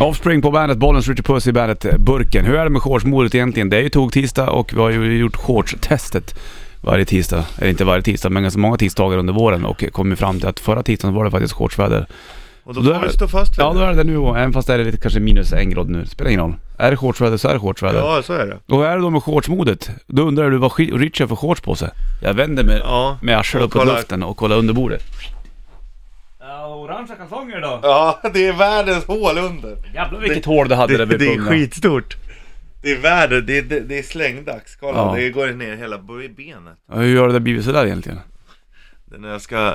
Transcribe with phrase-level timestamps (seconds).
[0.00, 2.44] Offspring på bandet, Bollens Richard Puss i bandet eh, Burken.
[2.44, 3.70] Hur är det med shortsmodet egentligen?
[3.70, 6.34] Det är ju tog-tisdag och vi har ju gjort shortstestet
[6.80, 7.44] varje tisdag.
[7.58, 10.60] Eller inte varje tisdag, men ganska många tisdagar under våren och kommit fram till att
[10.60, 12.06] förra tisdagen var det faktiskt shortsväder.
[12.64, 14.68] Och då Då får vi stå fast vid Ja, då är det nu även fast
[14.68, 16.06] det är lite kanske minus en grad nu.
[16.06, 16.54] Spelar ingen roll.
[16.78, 17.98] Är det shortsväder så är det shortsväder.
[17.98, 18.74] Ja, så är det.
[18.74, 19.90] Och är det då med shortsmodet?
[20.06, 21.88] Då undrar du vad Richard har för shorts på sig?
[22.22, 23.18] Jag vänder mig Ja.
[23.22, 25.02] med arslet upp på kolla- luften och kollar under bordet.
[26.48, 27.80] Ja, orangea kalsonger då.
[27.82, 29.76] Ja, det är världens hål under.
[29.94, 31.48] Jävlar vilket hål du hade Det, där vid det är pungen.
[31.52, 32.16] skitstort.
[32.82, 34.76] Det är värde, det är, det, det är slängdags.
[34.76, 35.14] Kolla, Ja.
[35.16, 36.78] det går ner hela benet.
[36.88, 38.20] Ja, Hur har det blivit sådär egentligen?
[39.04, 39.74] Det är när jag ska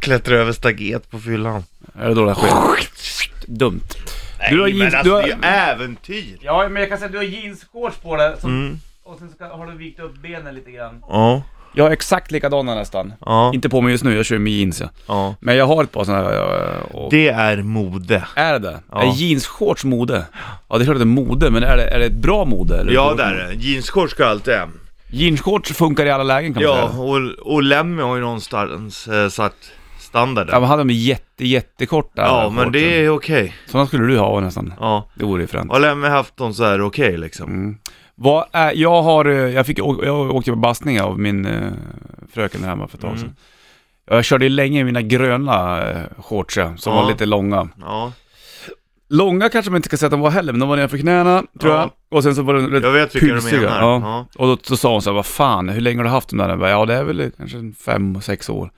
[0.00, 1.64] klättra över staket på fyllan.
[1.98, 2.50] Är det då det sker?
[3.46, 3.80] Dumt.
[4.38, 6.38] Nej Du har men jeans- alltså du har- det är ju äventyr!
[6.40, 8.78] Ja, men jag kan säga att du har jeansshorts på dig Mm.
[9.02, 11.02] och sen ska, har du vikt upp benen lite grann.
[11.08, 11.42] Ja,
[11.74, 13.12] Jag har exakt likadana nästan.
[13.20, 14.88] ja, Inte på mig just nu, jag kör med jeans ja.
[15.06, 15.34] ja.
[15.40, 17.10] Men jag har ett par sådana här och...
[17.10, 18.24] Det är mode.
[18.34, 18.80] Är det?
[18.92, 19.02] Ja.
[19.02, 20.24] Är jeansshorts mode?
[20.68, 22.44] Ja det är klart att det är mode, men är det, är det ett bra
[22.44, 22.80] mode?
[22.80, 23.54] Eller Ja det är det.
[23.54, 24.70] Jeansshorts ska alltid hem.
[25.10, 27.00] Jeansshorts funkar i alla lägen kan man Ja, säga.
[27.02, 29.54] och, och Lemmy har ju någonstans eh, satt
[29.98, 30.48] standarden.
[30.50, 32.72] Ja, Ja, men hade de jätte, jättekorta men shortsen?
[32.72, 33.54] det är okej.
[33.66, 34.74] Sådana skulle du ha nästan.
[34.80, 35.08] Ja.
[35.14, 35.72] Det vore ju fränt.
[35.72, 37.46] Har Lemmy haft dem så är det okej liksom.
[37.50, 37.76] Mm.
[38.14, 41.72] Vad är, jag har, eh, jag fick, jag åkte på bastning av min eh,
[42.32, 43.20] fröken hemma för ett tag Mm.
[43.22, 43.36] sedan.
[44.06, 46.92] Jag körde länge i mina gröna eh, shorts som Ja.
[47.02, 47.68] var lite långa.
[47.80, 48.12] Ja,
[49.08, 51.42] Långa kanske man inte ska säga att de var heller, men de var nedanför knäna,
[51.60, 51.78] tror Ja.
[51.80, 51.90] jag.
[52.16, 53.80] Och sen så var de rätt jag vet vilka du menar.
[53.82, 54.26] Ja.
[54.36, 56.38] Och då så sa hon så här, vad fan, hur länge har du haft dem
[56.38, 56.48] där?
[56.48, 58.70] Jag bara, ja det är väl kanske fem, sex år.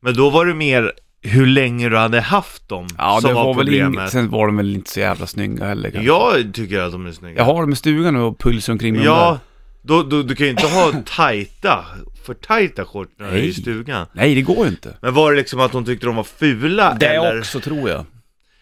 [0.00, 0.92] Men då var det mer
[1.26, 4.04] hur länge du hade haft dem Ja, som det var, var, väl problemet.
[4.04, 6.06] in, sen var de väl inte så jävla snygga heller kanske.
[6.06, 7.36] Jag tycker att de är snygga.
[7.36, 9.38] Jag har dem i stugan nu och pulsar omkring med dem Ja, där.
[9.82, 11.84] då, då, du kan ju inte ha tajta,
[12.26, 14.06] för tajta shorts när du är i stugan.
[14.12, 14.96] Nej, det går ju inte.
[15.02, 17.38] Men var det liksom att de tyckte de var fula Det eller?
[17.38, 18.04] också tror jag.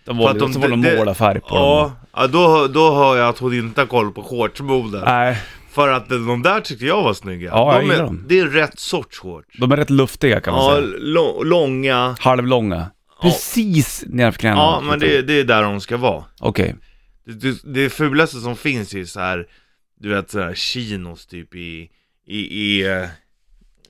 [0.04, 1.92] De var, att de- så var de det- måla färg på Ja, dem.
[2.16, 5.02] ja då, då hör jag att hon inte har koll på shortsmode.
[5.04, 5.38] Nej,
[5.74, 7.48] För att de där tyckte jag var snygga.
[7.48, 8.24] Ja, jag de gillar är, dem.
[8.28, 9.58] Det är rätt sorts shorts.
[9.58, 10.86] de är rätt luftiga kan man Ja, säga.
[10.98, 12.16] lo- långa.
[12.20, 12.90] Halvlånga.
[13.22, 14.56] Precis nedanför knäna.
[14.56, 16.24] Ja, men det, det är där de ska vara.
[16.40, 16.74] Okej.
[17.26, 19.46] Det, det, det fulaste som finns är så här,
[20.00, 21.88] du vet så här chinos typ i,
[22.26, 23.06] i, i eh,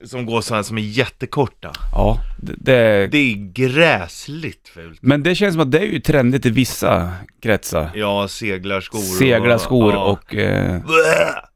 [0.04, 1.72] som går så här som är jättekorta.
[1.92, 3.06] Ja, det, det...
[3.06, 4.98] Det är gräsligt fult.
[5.02, 7.10] Men det känns som att det är ju trendigt i vissa
[7.42, 7.90] kretsar.
[7.94, 8.98] Ja, seglarskor.
[8.98, 10.04] och- Seglarskor ja.
[10.04, 10.34] och...
[10.34, 10.80] Eh,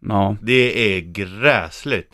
[0.09, 0.37] ja.
[0.43, 2.11] Det är gräsligt.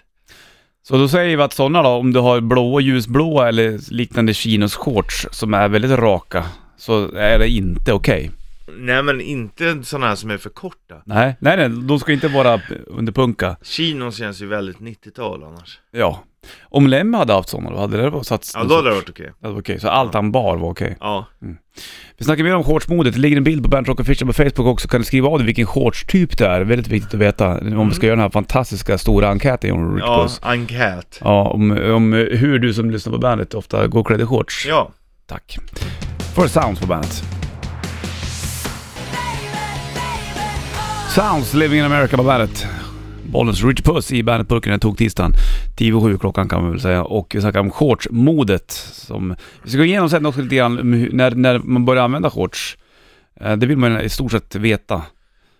[0.83, 4.75] Så då säger vi att sådana då, om du har blåa, ljusblåa eller liknande chinos
[4.75, 6.45] shorts som är väldigt raka,
[6.77, 8.31] så är det inte okej.
[8.67, 10.95] Nej men inte sådana här som är för korta.
[11.05, 13.57] Nej, nej, nej, de ska inte vara under punka.
[13.63, 15.81] Chinos känns ju väldigt 90-tal annars.
[15.91, 16.23] Ja.
[16.63, 18.51] Om Lemmy hade haft sådana då, hade det varit satt...
[18.55, 19.33] Ja, då hade det varit okej.
[19.39, 19.81] var okej.
[19.81, 20.97] Så allt han bar var okej.
[21.01, 21.27] Ja.
[22.19, 23.15] Vi snackar mer om shortsmodet.
[23.15, 24.89] Det ligger en bild på Bernt Rock Official på Facebook också.
[24.89, 26.61] Kan du skriva av dig vilken shortstyp det är?
[26.61, 27.59] Väldigt viktigt att veta.
[27.59, 31.19] Om vi ska göra den här fantastiska stora enkäten John Ja, enkät.
[31.21, 34.67] Ja, om, om hur du som lyssnar på bandet ofta går klädd i shorts.
[34.69, 34.91] Ja.
[35.27, 35.59] Tack.
[36.35, 37.44] För Sounds på bandet.
[41.15, 42.67] Sounds Living in America på bandet.
[43.27, 45.33] Bollens Rich Puss i bandetburken tog tisdagen.
[45.77, 47.05] 10 och 7 klockan kan man väl säga.
[47.05, 48.71] Och vi snackar om shortsmodet.
[48.93, 52.31] Som, vi ska gå igenom sen också lite grann om när, när man börjar använda
[52.31, 52.79] shorts.
[53.41, 55.03] Eh, Det vill man i stort sett veta.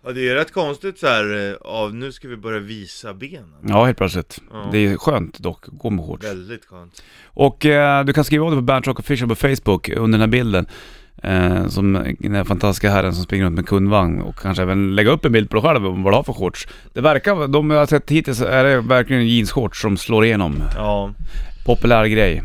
[0.07, 3.55] Ja, det är rätt konstigt så här, eh, av nu ska vi börja visa benen.
[3.69, 4.41] Ja, helt plötsligt.
[4.53, 4.69] Ja.
[4.73, 6.25] Det är skönt dock gå med shorts.
[6.27, 7.03] Väldigt skönt.
[7.25, 10.21] Och eh, du kan skriva av dig på Bernt Rock Official på Facebook under den
[10.21, 10.67] här bilden.
[11.25, 15.11] Eh, som den här fantastiska herren som springer runt med kundvagn och kanske även lägga
[15.11, 16.69] upp en bild på dig själv om vad du har för shorts.
[16.93, 20.63] Det verkar, de jag har sett hittills är det verkligen jeansshorts som slår igenom.
[20.77, 21.11] Ja,
[21.67, 22.43] Populär grej.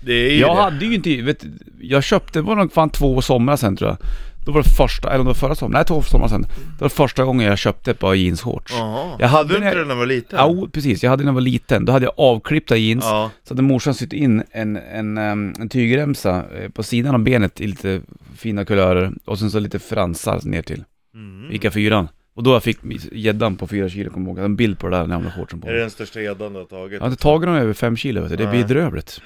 [0.00, 0.62] det är ju Jag det.
[0.62, 1.44] hade ju inte, vet,
[1.80, 3.98] jag köpte, det var nog fan två somrar sen tror jag.
[4.46, 6.42] Då var det första, eller om det var förra sommaren, nej två somrar sen.
[6.42, 8.72] Det var första gången jag köpte ett par jeansshorts.
[8.72, 9.16] Jaha.
[9.18, 10.38] Jag hade du när- inte det när du var liten?
[10.38, 11.02] Ja, precis.
[11.02, 11.84] Jag hade när jag var liten.
[11.84, 13.04] Då hade jag avklippta jeans.
[13.04, 13.30] Ja.
[13.44, 17.66] Så hade morsan sytt in en, en, en tygremsa eh, på sidan av benet i
[17.66, 18.00] lite
[18.36, 20.84] fina kulörer och sen så lite fransar ner till.
[21.14, 21.52] Mm.
[21.52, 22.08] Ica fyran.
[22.34, 22.78] Och då jag fick
[23.12, 24.38] gäddan på fyra kilo, kommer jag ihåg.
[24.38, 26.52] Jag hade en bild på det där jävla shortsen på Är det den största gäddan
[26.52, 26.92] du har tagit?
[26.92, 28.36] Jag har inte tagit dem över fem kilo, vet du.
[28.36, 29.20] det är bedrövligt.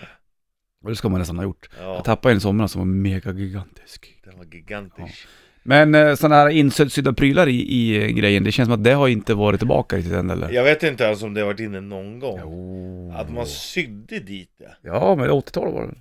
[0.84, 1.68] Och det ska man nästan ha gjort.
[1.80, 4.11] Ja, Jag tappade en i somras som var mega gigantisk.
[4.32, 5.26] Den var gigantisk.
[5.64, 8.92] Men eh, sådana här insydda prylar i, i eh, grejen, det känns som att det
[8.92, 10.50] har inte varit tillbaka riktigt än eller?
[10.50, 12.38] Jag vet inte ens om det har varit inne någon gång.
[12.42, 13.12] Jo.
[13.16, 14.76] Att man sydde dit det.
[14.82, 15.94] Ja, men 80-talet var det?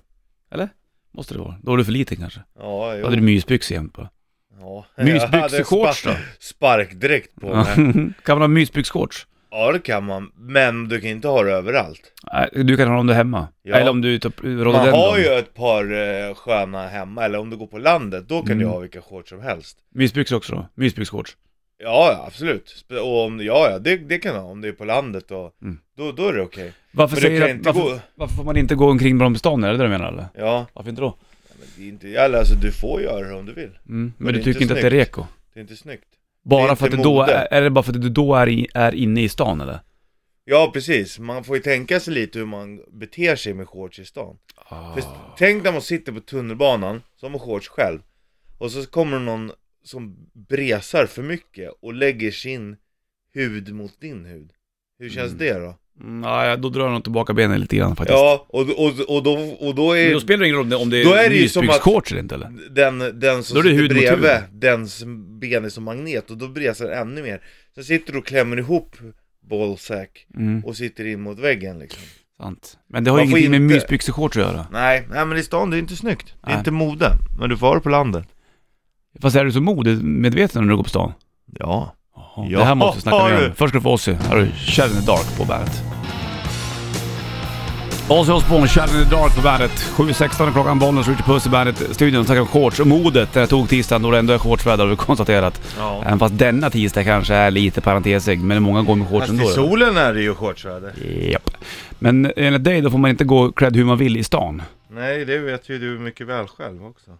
[0.55, 0.69] Eller?
[1.13, 1.55] Måste det vara.
[1.61, 2.39] Då var du för liten kanske.
[2.59, 3.03] Ja, Då jo.
[3.03, 4.09] hade du mysbyxor jämt på.
[4.59, 4.85] Ja.
[4.97, 6.15] Mysbyxor, Jag hade shorts spa- då?
[6.39, 7.65] Sparkdräkt på mig.
[8.23, 9.27] kan man ha mysbyxshorts?
[9.51, 12.01] Ja det kan man, men du kan inte ha det överallt.
[12.33, 13.47] Nej, Du kan ha dem där hemma.
[13.63, 13.75] Ja.
[13.75, 14.93] Eller om du typ Man rhododendron.
[14.99, 15.83] har ju ett par
[16.29, 18.59] eh, sköna hemma, eller om du går på landet, då kan Mm.
[18.59, 19.77] du ha vilka shorts som helst.
[19.93, 20.67] Mysbyxor också då?
[20.75, 21.37] Mysbyxshorts.
[21.83, 22.83] Ja, ja, absolut.
[22.89, 25.31] Spe- Och om, ja, ja, det, det kan du ha om det är på landet
[25.31, 25.79] och Mm.
[25.97, 26.73] då, då är det okej.
[26.91, 29.17] Varför, Men du säger kan jag, inte varför, gå- varför får man inte gå omkring
[29.17, 29.63] med dem i stan?
[29.63, 30.25] Är det det du menar eller?
[30.37, 31.17] Ja, Varför inte då?
[31.59, 33.63] men det är inte, eller, alltså du får göra det om du vill.
[33.69, 33.77] Mm.
[33.85, 35.07] Men, Men du är tycker inte inte att det är snyggt.
[35.17, 35.25] reko?
[35.53, 36.07] Det är inte snyggt.
[36.43, 38.67] Bara för att du då är, är det bara för att du då är, i,
[38.73, 39.79] är inne i stan eller?
[40.45, 41.19] Ja, precis.
[41.19, 44.37] Man får ju tänka sig lite hur man beter sig med shorts i stan.
[44.55, 44.93] Ah.
[44.93, 45.03] För
[45.37, 47.99] tänk när man sitter på tunnelbanan, som har shorts själv,
[48.57, 49.51] och så kommer det någon
[49.83, 52.77] som bresar för mycket och lägger sin
[53.33, 54.51] hud mot din hud.
[54.99, 55.37] Hur känns Mm.
[55.37, 55.75] det då?
[56.03, 58.17] Mm, ja, då drar nog tillbaka benen lite grann faktiskt.
[58.19, 60.89] Ja, och, och, och, då, och då Men är då spelar det ingen roll om
[60.89, 62.51] det Då är är det ju som att- mysbyxshorts eller inte eller?
[62.69, 65.03] den, den som Då är det sitter bredvid, dens
[65.39, 67.41] ben är som magnet och då bresar det ännu mer.
[67.75, 68.95] Så sitter du och klämmer ihop
[69.49, 72.01] ballsack Mm, och sitter in mot väggen liksom.
[72.37, 72.77] sant.
[72.89, 74.65] Men det har ju ingenting med inte- mysbyxeshorts att göra.
[74.71, 76.25] Nej, nej men i stan det är inte snyggt.
[76.41, 76.57] Det är Nej.
[76.59, 77.11] inte mode.
[77.39, 78.25] Men du får ha det på landet.
[79.21, 81.13] Fast är du så modemedveten när du går på stan?
[81.59, 81.95] Ja.
[82.15, 83.41] Jaha, Ja, det här måste vi snacka mer om.
[83.41, 83.51] du.
[83.55, 84.11] Först ska du få Ozzy.
[84.13, 85.83] Här har du in the Dark på bandet.
[88.09, 89.71] Ozzy Osbourne, Shell in the Dark på bandet.
[89.71, 92.25] 7.16 är klockan, Bollnäs, Richard Puss i bandet-studion.
[92.25, 93.33] Snackar om shorts och modet.
[93.33, 95.61] Det tog tisdagen då det ändå är shortsväder har vi konstaterat.
[95.77, 96.03] ja.
[96.05, 99.43] Även fast denna tisdag kanske är lite parentesig, men många går med shorts Fast ändå.
[99.43, 100.93] i solen är det ju shortsväder.
[101.31, 101.49] Japp.
[101.99, 104.61] Men enligt dig då får man inte gå klädd hur man vill i stan.
[104.93, 107.11] Nej, det vet ju du mycket väl själv också.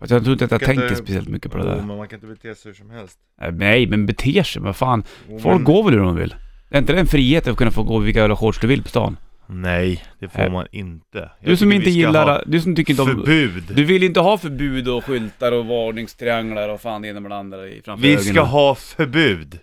[0.00, 1.76] Fast jag tror inte att jag tänker inte- speciellt mycket på det där.
[1.76, 3.18] men man kan inte bete sig hur som helst.
[3.42, 5.04] Äh, Nej, men beter sig, vad fan.
[5.28, 6.34] Folk men- går väl hur de vill?
[6.70, 8.88] Är inte det en frihet att kunna få gå vilka jävla shorts du vill på
[8.88, 9.16] stan?
[9.48, 11.30] Nej, det får man inte.
[11.40, 13.08] Jag Du som inte ska gillar, du som tycker inte om...
[13.08, 13.64] Förbud.
[13.74, 17.36] Du vill inte ha förbud och skyltar och varningstrianglar och fan det ena med det
[17.36, 18.46] andra i framför Vi ska ögonen.
[18.46, 19.58] ha förbud.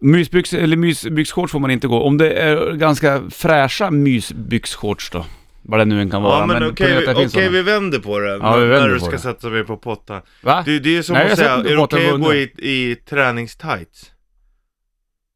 [0.00, 2.02] Mysbyx, eller mysbyxshorts får man inte gå.
[2.02, 5.26] Om det är ganska fräscha mysbyxshorts då.
[5.62, 6.38] Vad det nu än kan vara.
[6.40, 7.50] Ja men okej, problemet är vi, okej sådana.
[7.50, 8.30] vi vänder på det.
[8.30, 9.18] Ja, vi när vänder du på ska det.
[9.18, 10.22] sätta mig på pottan.
[10.42, 10.62] Va?
[10.66, 14.10] Det, det är som Nej, att säga, är det okej att gå i, i träningstights?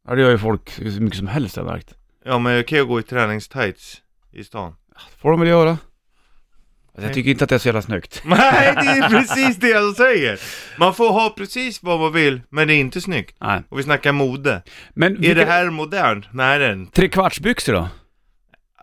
[0.08, 1.94] Ja det gör ju folk hur mycket som helst har jag märkt.
[2.28, 4.02] Ja men det okej att gå i träningstights
[4.32, 4.74] i stan?
[5.18, 5.70] får de väl göra.
[5.70, 8.22] Alltså, jag tycker inte att det är så jävla snyggt.
[8.24, 10.40] Nej, det är precis det jag säger!
[10.78, 13.36] Man får ha precis vad man vill, men det är inte snyggt.
[13.40, 13.62] Nej.
[13.68, 14.62] Och vi snackar mode.
[14.94, 16.26] Men Är det här modernt?
[16.32, 16.92] Nej det är inte.
[16.92, 17.88] Trekvartsbyxor då?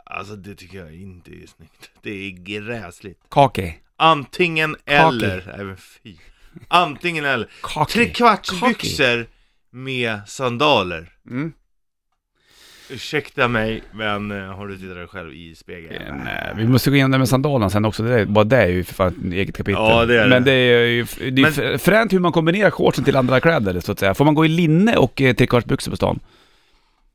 [0.05, 1.89] Alltså det tycker jag inte är snyggt.
[2.01, 3.19] Det är gräsligt.
[3.29, 3.73] Kaki.
[3.97, 5.53] Antingen eller.
[5.57, 6.15] Nej men fy.
[6.67, 7.49] Antingen eller.
[7.61, 7.93] Kaki.
[7.93, 9.27] Trekvartsbyxor
[9.71, 11.11] med sandaler.
[11.29, 11.53] Mm.
[12.89, 16.03] Ursäkta mig, men eh, har du tittat dig själv i spegeln?
[16.07, 18.03] Ja, nej, vi måste gå igenom det med sandalerna sen också.
[18.03, 19.81] Det är, bara det är ju för fan ett eget kapitel.
[19.81, 20.29] Ja, det är det.
[20.29, 23.79] Men det är ju det är Men- fränt hur man kombinerar shortsen till andra kläder
[23.79, 24.13] så att säga.
[24.13, 26.19] Får man gå i linne och eh, trekvartsbyxor på stan?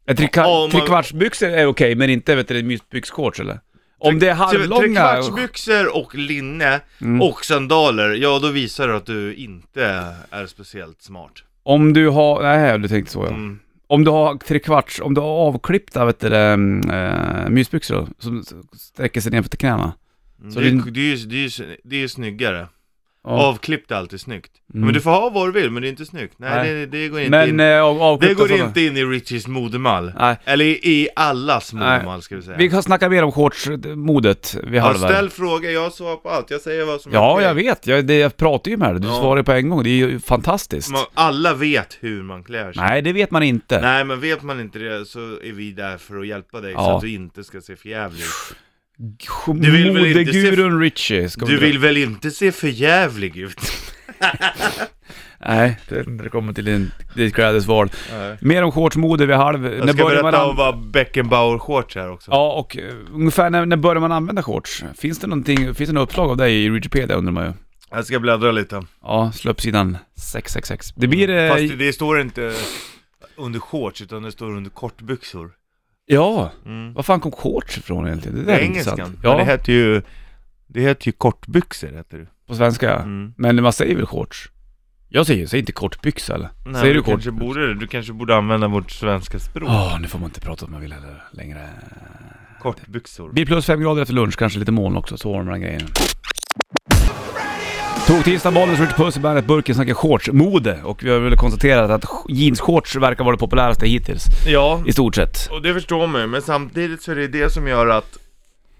[0.06, 3.60] Eh, treka- Ja, man- Trekvartsbyxor är okej, men inte vet du, mysbyxshorts eller?
[3.98, 4.80] Om det är halvlånga...
[4.80, 7.22] Trekvartsbyxor och linne Mm.
[7.22, 9.84] och sandaler, ja då visar det att du inte
[10.30, 11.32] är speciellt smart.
[11.62, 12.42] Om du har...
[12.42, 13.28] Nej, du tänkte så ja.
[13.28, 13.58] Mm.
[13.90, 18.44] Om du har trekvarts, om du har avklippta vet du, det, äh, mysbyxor då, som
[18.76, 19.92] sträcker sig ner till knäna.
[20.52, 22.68] Så det, är, det- det, är, det, är, det är snyggare.
[23.24, 23.30] Ja.
[23.30, 24.50] Avklippt är alltid snyggt.
[24.74, 24.84] Mm.
[24.84, 26.34] Men du får ha vad du vill, men det är inte snyggt.
[26.36, 26.74] Nej, Nej.
[26.74, 27.60] Det, det går inte Men in.
[27.60, 30.12] äh, av, Det går sådana- inte in i Richies modemall.
[30.18, 30.36] Nej.
[30.44, 32.56] Eller i, i allas modemall ska vi säga.
[32.56, 35.08] Vi kan snacka mer om shortsmodet vid ja, halv här.
[35.08, 36.50] ställ frågor, jag svarar på allt.
[36.50, 37.46] Jag säger vad som är Ja, okej.
[37.46, 37.86] jag vet.
[37.86, 39.00] Jag, det, jag pratar ju med dig.
[39.00, 39.20] Du Ja.
[39.20, 39.82] svarar på en gång.
[39.82, 40.90] Det är ju fantastiskt.
[40.90, 42.82] Man, alla vet hur man klär sig.
[42.82, 43.80] Nej, det vet man inte.
[43.80, 46.78] Nej men vet man inte det så är vi där för att hjälpa dig så
[46.80, 46.96] Ja.
[46.96, 48.56] att du inte ska se förjävlig ut.
[49.00, 51.28] Du Du vill väl inte se- Modegurun Richie.
[51.28, 53.60] Ska vi Du vill väl inte se förjävlig ut?
[55.46, 57.90] Nej, det, det kommer till din, ditt klädesval.
[58.12, 58.36] Nej.
[58.40, 59.64] Mer om shortsmode vid halv.
[59.66, 62.30] Jag ska börjar berätta man om vad Beckenbauer-shorts är också.
[62.30, 64.84] Ja, och uh, ungefär när, när börjar man använda shorts?
[64.98, 67.52] Finns det någonting, finns det något uppslag av det i Wikipedia undrar man ju.
[67.90, 68.82] Jag ska bläddra lite.
[69.02, 70.92] Ja, slå upp sidan 666.
[70.96, 71.30] Det blir...
[71.30, 72.52] eh, Fast det, det står inte
[73.36, 75.50] under shorts utan det står under kortbyxor.
[76.12, 76.92] Ja, Mm.
[76.94, 78.36] var fan kom shorts ifrån egentligen?
[78.38, 78.92] Det Det där är är engelskan.
[78.94, 79.18] intressant.
[79.22, 79.30] Ja.
[79.30, 80.02] Ja, Det heter ju,
[80.66, 82.26] det heter ju kortbyxor heter det.
[82.48, 82.94] på svenska.
[82.98, 83.34] Mm.
[83.36, 84.50] Men man säger väl shorts?
[85.08, 86.48] Jag säger, säg inte kortbyxa eller?
[86.66, 87.38] Nej, säger du, du kanske kort?
[87.38, 89.68] borde, du kanske borde använda vårt svenska språk.
[89.70, 91.68] Åh, nu får man inte prata om man vill heller längre.
[92.60, 93.32] Kortbyxor.
[93.32, 95.80] Blir plus fem grader efter lunch, kanske lite moln också, så det med den grejen.
[98.10, 101.90] Tog tisdag bollen, så Puss i bandet Burken snackar shortsmode och vi har väl konstaterat
[101.90, 104.24] att jeansshorts verkar vara det populäraste hittills.
[104.46, 105.50] Ja, I stort sett.
[105.50, 108.18] och det förstår man ju, men samtidigt så är det det som gör att,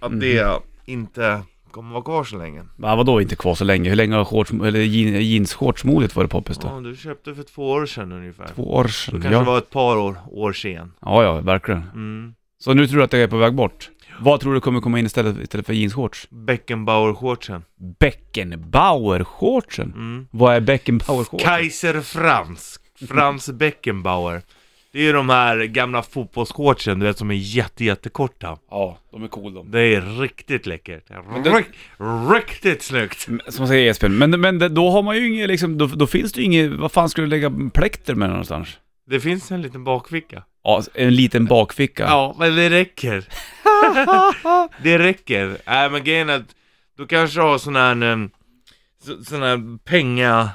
[0.00, 0.20] att Mhm.
[0.20, 2.62] det inte kommer vara kvar så länge.
[2.82, 3.88] Ja, vadå inte kvar så länge?
[3.88, 6.68] Hur länge har shorts, eller jean, jeansshortsmodet varit poppis då?
[6.68, 8.46] Ja, du köpte för två år sedan ungefär.
[8.54, 9.12] Två år sedan.
[9.22, 9.44] kanske Ja.
[9.44, 10.92] var ett par år, år sen.
[11.00, 11.82] ja, ja, verkligen.
[11.94, 12.34] Mm.
[12.58, 13.90] Så nu tror du att det är på väg bort?
[14.20, 16.28] Vad tror du kommer komma in istället, istället för jeansshorts?
[16.30, 17.62] Beckenbauer-shortsen.
[18.00, 19.92] Beckenbauer-shortsen?
[19.94, 20.26] Mm.
[20.30, 21.38] Vad är Beckenbauer-shortsen?
[21.44, 22.80] Kaiser Franz.
[23.08, 24.42] Frans Beckenbauer.
[24.92, 28.56] Det är ju de här gamla fotbollsshortsen, du vet som är jätte, jättekorta.
[28.70, 29.70] Ja, de är cool de.
[29.70, 31.08] Det är riktigt läckert.
[31.44, 31.68] Det- Rikt,
[32.34, 33.28] riktigt snyggt.
[33.48, 36.40] Som säger Esbjörn, men, men då har man ju inget liksom, då, då finns det
[36.40, 38.68] ju inget, vad fan ska du lägga plekter med någonstans?
[39.06, 40.42] Det finns en liten bakficka.
[40.62, 42.02] Ja, en liten bakficka.
[42.02, 43.24] Ja, men det räcker.
[44.82, 45.56] det räcker.
[45.66, 46.54] Nej men grejen är att
[46.96, 48.30] du kanske har sån här,
[49.04, 50.50] så, sån här penga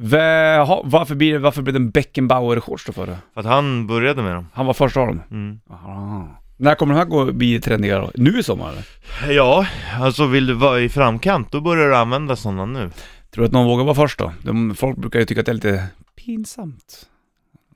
[0.00, 3.16] Vä- ha- varför, blir det, varför blev det en Beckenbauer-shorts då för det?
[3.34, 4.48] För att han började med dem.
[4.54, 5.22] Han var först av dem?
[5.30, 5.58] Mm.
[5.70, 6.40] Aha.
[6.56, 8.10] När kommer de här gå bli trendiga då?
[8.14, 9.34] Nu i sommar eller?
[9.34, 9.66] Ja,
[10.00, 12.90] alltså vill du vara i framkant, då börjar du använda sådana nu.
[13.34, 14.32] Tror du att någon vågar vara först då?
[14.42, 15.84] De, folk brukar ju tycka att det är lite
[16.24, 17.06] pinsamt.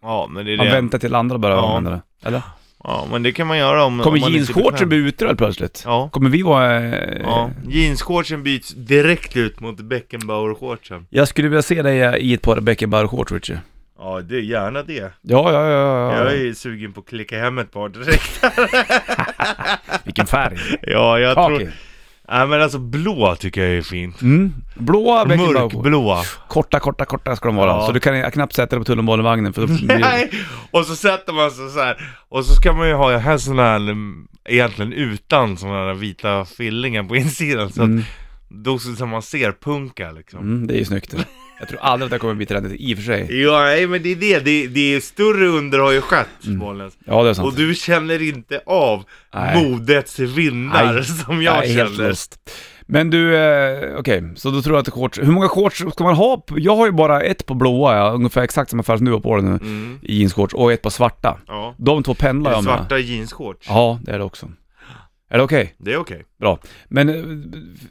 [0.02, 0.72] Ja, men det är Man det.
[0.72, 1.68] väntar till andra börjar Ja.
[1.76, 2.28] använda det.
[2.28, 2.42] Eller?
[2.84, 5.82] Ja, men det kan man göra om Kommer man jeansshortsen bli ute plötsligt?
[5.86, 6.08] Ja.
[6.12, 6.80] Kommer vi vara...
[6.84, 11.06] Eh, Ja, jeansshortsen byts direkt ut mot Beckenbauer-shortsen.
[11.10, 13.60] Jag skulle vilja se dig i ett par Beckenbauer-shorts Richie.
[13.98, 14.94] Ja, det är gärna det.
[15.00, 16.16] Ja, ja, ja, ja.
[16.16, 16.30] Jag ja.
[16.48, 18.40] är sugen på att klicka hem ett par direkt.
[20.04, 20.58] Vilken färg.
[20.82, 21.72] ja, jag tror...
[22.30, 24.22] Nej men alltså blå tycker jag är fint.
[24.22, 24.54] Mm.
[24.74, 25.24] Blåa.
[25.24, 26.22] Mörkblåa.
[26.48, 27.70] Korta, korta, korta ska de vara.
[27.70, 27.86] Ja.
[27.86, 29.72] Så du kan knappt sätta dig på tunnelbanevagnen för då.
[29.98, 30.30] Nej!
[30.70, 32.14] Och så sätter man sig så här.
[32.28, 36.44] Och så ska man ju ha här sån här, mm, egentligen utan såna här vita
[36.44, 37.72] fillingar på insidan.
[37.72, 37.98] Så Mm.
[37.98, 38.04] att
[38.48, 40.40] då så som man ser punka liksom.
[40.40, 41.14] Mm, det är ju snyggt.
[41.58, 43.42] Jag tror aldrig att det kommer bli trendigt i och för sig.
[43.42, 44.38] Ja, nej men det är det.
[44.40, 46.90] Det, det är större under har ju skett, Mm.
[47.04, 47.48] Ja, det är sant.
[47.48, 49.64] Och du känner inte av Nej.
[49.70, 51.04] modets vindar Nej.
[51.04, 52.08] som jag Nej, helt känner.
[52.08, 52.50] lost.
[52.90, 56.14] Men du, eh, okej, så då tror jag att shorts, hur många shorts ska man
[56.14, 56.44] ha?
[56.56, 59.20] Jag har ju bara ett på blåa, ja, ungefär exakt samma färg som du har
[59.20, 59.98] på dig nu, Mm.
[60.02, 61.38] i jeansshorts, och ett på svarta.
[61.46, 61.74] Ja.
[61.78, 62.74] De två pendlar jag med.
[62.74, 63.66] svarta jeansshorts?
[63.68, 64.48] Ja, det är det också.
[65.28, 65.74] Är det okej?
[65.78, 66.24] Det är okej.
[66.40, 66.58] Bra.
[66.88, 67.14] Men, eh,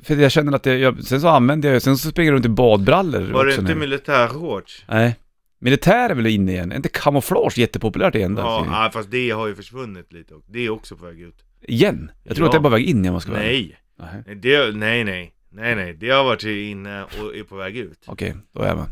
[0.04, 2.46] för jag känner att jag, jag, sen så använder jag sen så springer jag runt
[2.46, 3.80] i badbrallor Var det också inte nu.
[3.80, 4.86] militärshorts?
[4.88, 5.16] Nej.
[5.60, 6.72] Militär är väl inne igen?
[6.72, 8.36] Är inte kamouflage jättepopulärt igen?
[8.36, 8.44] där?
[8.44, 11.44] Ja, nej, fast det har ju försvunnit lite och det är också på väg ut.
[11.62, 12.12] Igen?
[12.24, 12.50] Jag tror Ja.
[12.50, 13.78] att det är på väg in om man ska vara ärlig.
[14.00, 14.24] Nej, Nej.
[14.26, 18.00] nej, det, nej, nej, nej, nej, det har varit inne och är på väg ut.
[18.06, 18.86] Okej, då är jag med.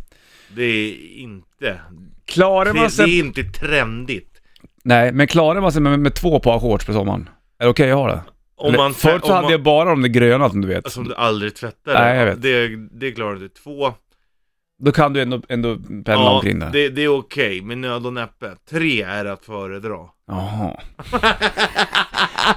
[0.55, 1.79] Det är inte,
[2.25, 3.19] Klarar man det, det sig...
[3.19, 4.41] är inte trendigt.
[4.83, 7.29] Nej, men klarar man sig med, med två par shorts på sommaren?
[7.59, 8.21] Är det okej att ha det?
[8.57, 10.91] Om man, förut så om hade man, jag bara de där gröna som du vet.
[10.91, 11.93] Som du aldrig tvättar.
[11.93, 12.41] Nej, jag vet.
[12.41, 12.67] Det,
[12.99, 13.49] det klarar du.
[13.49, 13.93] Två,
[14.83, 16.69] Då kan du ändå, ändå pendla ja, omkring där.
[16.69, 18.51] det, det är okej, med nöd och näppe.
[18.69, 19.97] Tre är att föredra.
[20.27, 20.79] Jaha.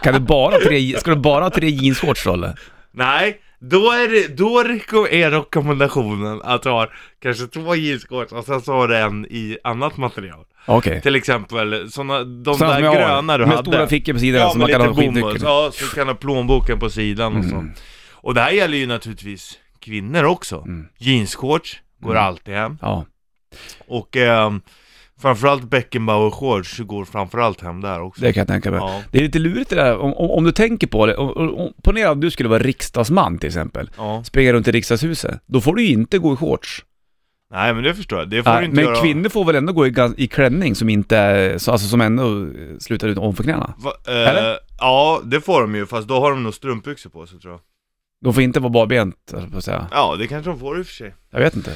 [0.03, 2.59] kan du bara ha tre, ska du bara ha tre jeansshorts då eller?
[2.93, 4.59] Nej, då är, det, då
[5.07, 9.59] är rekommendationen att du har kanske två jeansshorts och sen så har du en i
[9.65, 10.45] annat material.
[10.67, 11.01] Okej.
[11.03, 13.71] Till exempel såna, de som där gröna du Med hade.
[13.71, 15.05] stora fickor på sidan Ja, så med man kan ha bomull.
[15.15, 15.39] skitnyckeln.
[15.45, 17.55] Ja, så kan ha plånboken på sidan och så.
[17.55, 17.73] Mm.
[18.13, 20.57] Och det här gäller ju naturligtvis kvinnor också.
[20.57, 20.87] Mm.
[20.99, 22.23] Jeansshorts går Mm.
[22.25, 22.79] alltid hem.
[22.83, 23.05] Ja.
[23.87, 24.61] Och ehm,
[25.23, 28.23] framförallt Beckenbauer-shorts går framförallt hem där också.
[28.23, 28.81] Det kan jag tänka mig.
[28.81, 31.17] Ja, Det är lite lurigt det där, om, om, om du tänker på det.
[31.17, 33.91] Om, om, ponera att du skulle vara riksdagsman till exempel.
[33.97, 34.25] ja.
[34.25, 35.41] Springa runt i riksdagshuset.
[35.47, 36.85] Då får du ju inte gå i shorts.
[37.51, 39.01] Nej men det förstår jag, det får du Nej, inte men göra.
[39.01, 42.49] kvinnor får väl ändå gå i, i klänning som inte är, så- alltså som ändå
[42.81, 43.75] slutar ut ovanför knäna.
[43.79, 44.59] Va, eh, Eller?
[44.81, 47.61] Ja, det får de ju, fast då har de nog strumpbyxor på sig tror jag.
[48.25, 49.87] De får inte vara barbent, på att säga.
[49.91, 51.15] Ja, det kanske de får i och för sig.
[51.31, 51.73] Jag vet inte.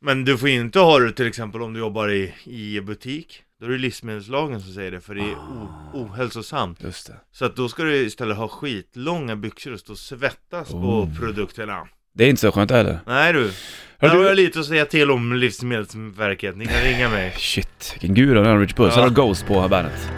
[0.00, 3.42] Men du får inte ha det till exempel om du jobbar i, i butik.
[3.60, 6.82] Då är det livsmedelslagen som säger det, för det är o, ohälsosamt.
[6.82, 7.14] Just det.
[7.32, 10.82] Så att då ska du istället ha skitlånga byxor och stå och svettas Oh.
[10.82, 11.86] på produkterna.
[12.14, 12.98] Det är inte så skönt heller.
[13.06, 13.38] Nej du,
[13.98, 17.34] Hör där har du- jag lite att säga till om Livsmedelsverket, ni kan ringa mig.
[17.38, 18.92] Shit, vilken guru den här Rich Puss.
[18.96, 19.02] Ja.
[19.02, 20.08] Här har Ghost på bandet.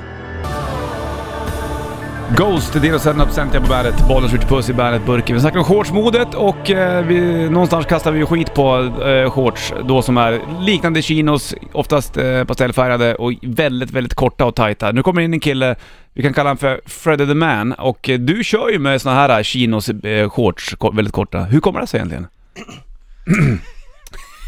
[2.36, 4.08] Ghost, det är och Seven Up Sentia på bandet.
[4.08, 5.34] Bollens Rich Puss i bandet-burken.
[5.36, 9.72] Vi snackar om shortsmodet och eh, vi, någonstans kastar vi ju skit på eh, shorts
[9.84, 14.92] då som är liknande chinos, oftast eh, pastellfärgade och väldigt, väldigt korta och tajta.
[14.92, 15.76] Nu kommer in en kille,
[16.12, 19.14] vi kan kalla honom för Freddy the Man och eh, du kör ju med såna
[19.14, 21.38] här eh, chinos eh, shorts, ko- väldigt korta.
[21.40, 22.26] Hur kommer det sig egentligen?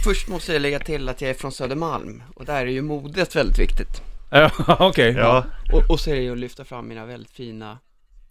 [0.04, 3.36] Först måste jag lägga till att jag är från Södermalm och där är ju modet
[3.36, 4.02] väldigt viktigt.
[4.30, 5.12] Ja, okej.
[5.12, 7.78] Ja, Och, och så är det ju att lyfta fram mina väldigt fina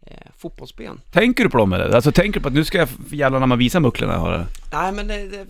[0.07, 1.01] eh, fotbollsben.
[1.11, 1.89] Tänker du på dem eller?
[1.89, 4.31] Alltså tänker du på att nu ska jag jävlar när man visar mucklarna jag har
[4.31, 4.45] det?
[4.71, 5.45] Nej men det, det,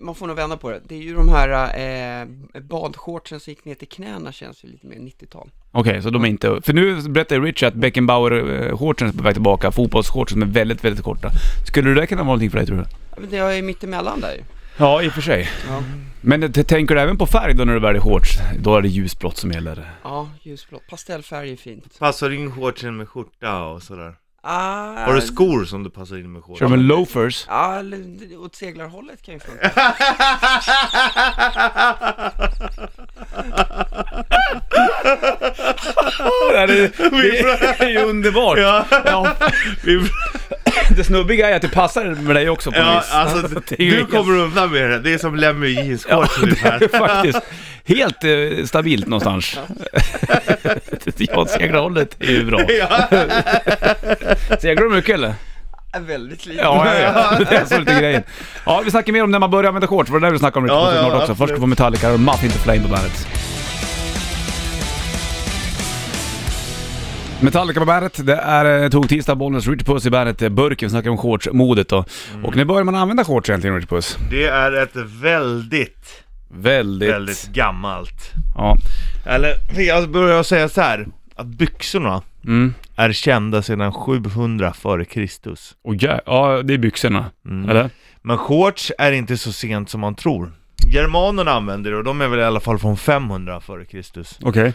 [0.00, 0.80] man får nog vända på det.
[0.88, 1.78] Det är ju de här
[2.22, 2.26] eh,
[2.60, 5.50] badshortsen som gick ner till knäna känns ju lite mer 90-tal.
[5.72, 6.60] Okej, så de är inte...
[6.62, 11.04] För nu berättar Rich att Beckenbauer-shortsen är på väg tillbaka, fotbollsshortsen som är väldigt, väldigt
[11.04, 11.30] korta.
[11.66, 12.84] Skulle det där kunna vara någonting för dig tror du?
[13.10, 14.42] Ja, men det är mitt emellan där ju.
[14.78, 15.48] Ja, i och för sig.
[15.68, 15.82] Ja,
[16.20, 18.38] Men t- tänker du även på färg då när du väljer shorts?
[18.58, 19.90] Då är det ljusblått som gäller.
[20.02, 20.82] ja ljusblått.
[20.90, 21.98] Pastellfärg är fint.
[21.98, 24.14] passar in shortsen med skjorta och sådär.
[24.42, 26.58] Ah, Har du skor som du passar in med shorts?
[26.58, 27.44] Kör med loafers?
[27.48, 27.98] Ja, eller
[28.38, 29.70] åt seglarhållet kan ju funka.
[36.54, 38.58] Ja, det, det är ju underbart!
[38.58, 39.34] Ja, Ja,
[40.96, 43.12] det snubbiga är att det passar med dig också på ja vis.
[43.12, 43.46] alltså
[43.78, 44.98] är du kommer undan med det.
[44.98, 46.98] Det är som Lemmy i Ja, jeansshorts det är ungefär.
[46.98, 47.40] faktiskt
[47.88, 49.58] helt eh, stabilt någonstans.
[51.18, 52.60] ja, seglarhållet är ju bra.
[52.60, 53.08] Ja.
[54.60, 55.34] Seglar du mycket eller?
[56.00, 56.62] Väldigt lite.
[56.62, 57.44] Ja, ja, ja.
[57.50, 58.22] det är så lite grejen.
[58.66, 60.58] Ja, vi snackar mer om när man börjar använda shorts, var det där vi snackade
[60.58, 61.32] om lite Ja, ja, också.
[61.32, 61.50] absolut.
[61.50, 63.26] Först på Metallica och Muff Into Flame på bandet.
[67.40, 70.86] Metallica på bandet, det är eh, tog tisdag, Bollnäs, Richard Puss i bandet, eh, burken,
[70.86, 72.04] vi snackar om shortsmodet då.
[72.32, 72.44] Mm.
[72.44, 74.16] Och när börjar man använda shorts egentligen, Richard Puss?
[74.30, 77.10] Det är ett väldigt, Väldigt...
[77.10, 78.32] väldigt gammalt.
[78.56, 78.76] Ja.
[79.26, 81.06] Eller, jag börjar säga så här.
[81.34, 82.74] Att byxorna Mm.
[82.96, 85.76] är kända sedan 700 före Kristus.
[85.84, 87.30] Och ja, ja, det är byxorna.
[87.46, 87.70] Mm.
[87.70, 87.90] Eller?
[88.22, 90.52] Men shorts är inte så sent som man tror.
[90.94, 94.38] Germanerna använder det och de är väl i alla fall från 500 före Kristus.
[94.42, 94.72] Okej.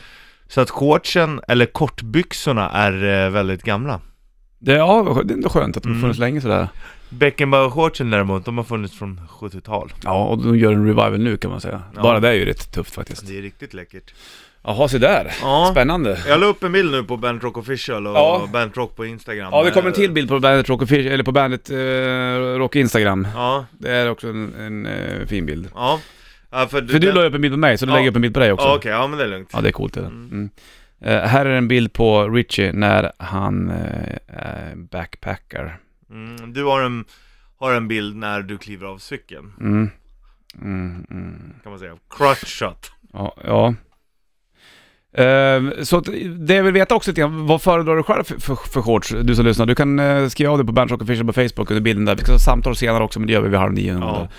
[0.47, 4.01] Så att shortsen, eller kortbyxorna, är eh, väldigt gamla.
[4.65, 6.01] Det, ja, det är ändå skönt att de har Mm.
[6.01, 6.67] funnits länge sådär.
[7.09, 9.93] Beckenbauer-shortsen däremot, de har funnits från 70-tal.
[10.03, 11.81] Ja, och de gör en revival nu kan man säga.
[11.95, 12.01] Ja.
[12.01, 13.27] Bara det är ju rätt tufft faktiskt.
[13.27, 14.13] Det är riktigt läckert.
[14.63, 15.31] Jaha, se där.
[15.41, 15.67] Ja.
[15.71, 16.19] Spännande.
[16.27, 18.49] Jag la upp en bild nu på Bandit Rock Official och Ja.
[18.53, 19.49] Bandit Rock på Instagram.
[19.51, 22.75] Ja, det kommer en till bild på Bandet Rock, Offici- eller på Bandet eh, Rock
[22.75, 23.27] Instagram.
[23.35, 25.67] Ja, Det är också en, en eh, fin bild.
[25.75, 25.99] ja.
[26.51, 27.95] ja för, För du la upp en bild på mig, så då Ja.
[27.95, 28.65] lägger upp en bild på dig också.
[28.67, 29.49] Ja, okej, ja men det är lugnt.
[29.53, 29.99] Ja, det är coolt det.
[29.99, 30.29] Mm.
[30.31, 30.49] Mm.
[31.03, 35.79] Eh, här är en bild på Richie när han eh, backpackar.
[36.09, 37.05] Mm, du har en,
[37.59, 39.89] har en bild när du kliver av cykeln, Mm.
[40.61, 41.53] Mm, mm.
[41.63, 41.97] kan man säga.
[42.09, 42.91] Crutch shot.
[43.13, 43.73] Ja, ja.
[45.23, 45.99] Eh, så
[46.37, 49.15] det jag vill veta också lite grann, vad föredrar du själv för, för, för shorts,
[49.23, 49.65] du som lyssnar?
[49.65, 52.15] Du kan uh, skriva av det på Bandit Rock Official på Facebook under bilden där.
[52.15, 53.93] Vi ska ha samtal senare också, men det gör vi vid halv nio.
[53.93, 54.29] Ja.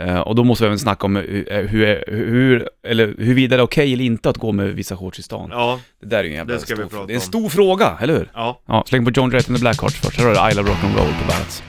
[0.00, 3.64] Eh, och då måste vi även snacka om hur, hur, hur eller huruvida det är
[3.64, 5.48] okej eller inte att gå med vissa shorts i stan.
[5.52, 7.06] Ja, Det där är ju en jävla Det ska vi stor prata fråga.
[7.06, 8.30] Det är en stor fråga, eller hur?
[8.34, 8.60] ja.
[8.68, 10.18] Ja, släng på John Jett and the Blackhearts först.
[10.20, 11.62] Här har du I Love Rock'n'Roll på bandet.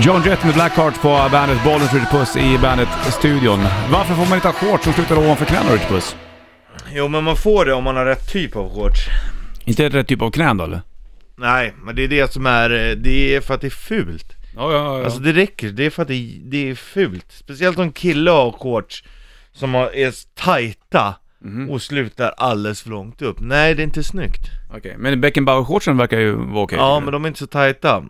[0.00, 3.58] John Jett and the Blackhearts på bandet Bollens Richard Puss i bandet-studion.
[3.92, 6.16] Varför får man inte ha shorts som slutar ovanför knäna Richard Puss?
[6.92, 9.00] Jo men man får det om man har rätt typ av shorts.
[9.64, 10.80] Inte rätt typ av knän då eller?
[11.36, 14.32] Nej, men det är det som är, eh, det är för att det är fult.
[14.56, 15.04] Ja, ja, ja.
[15.04, 17.26] Alltså det räcker, det är för att det, det är fult.
[17.32, 19.04] Speciellt om kille har shorts
[19.52, 21.70] som har, är tajta Mhm.
[21.70, 23.36] och slutar alldeles för långt upp.
[23.40, 24.40] Nej, det är inte snyggt.
[24.76, 26.78] Okej, men Beckenbauer-shortsen verkar ju vara okej.
[26.78, 28.04] ja, men de är inte så tajta.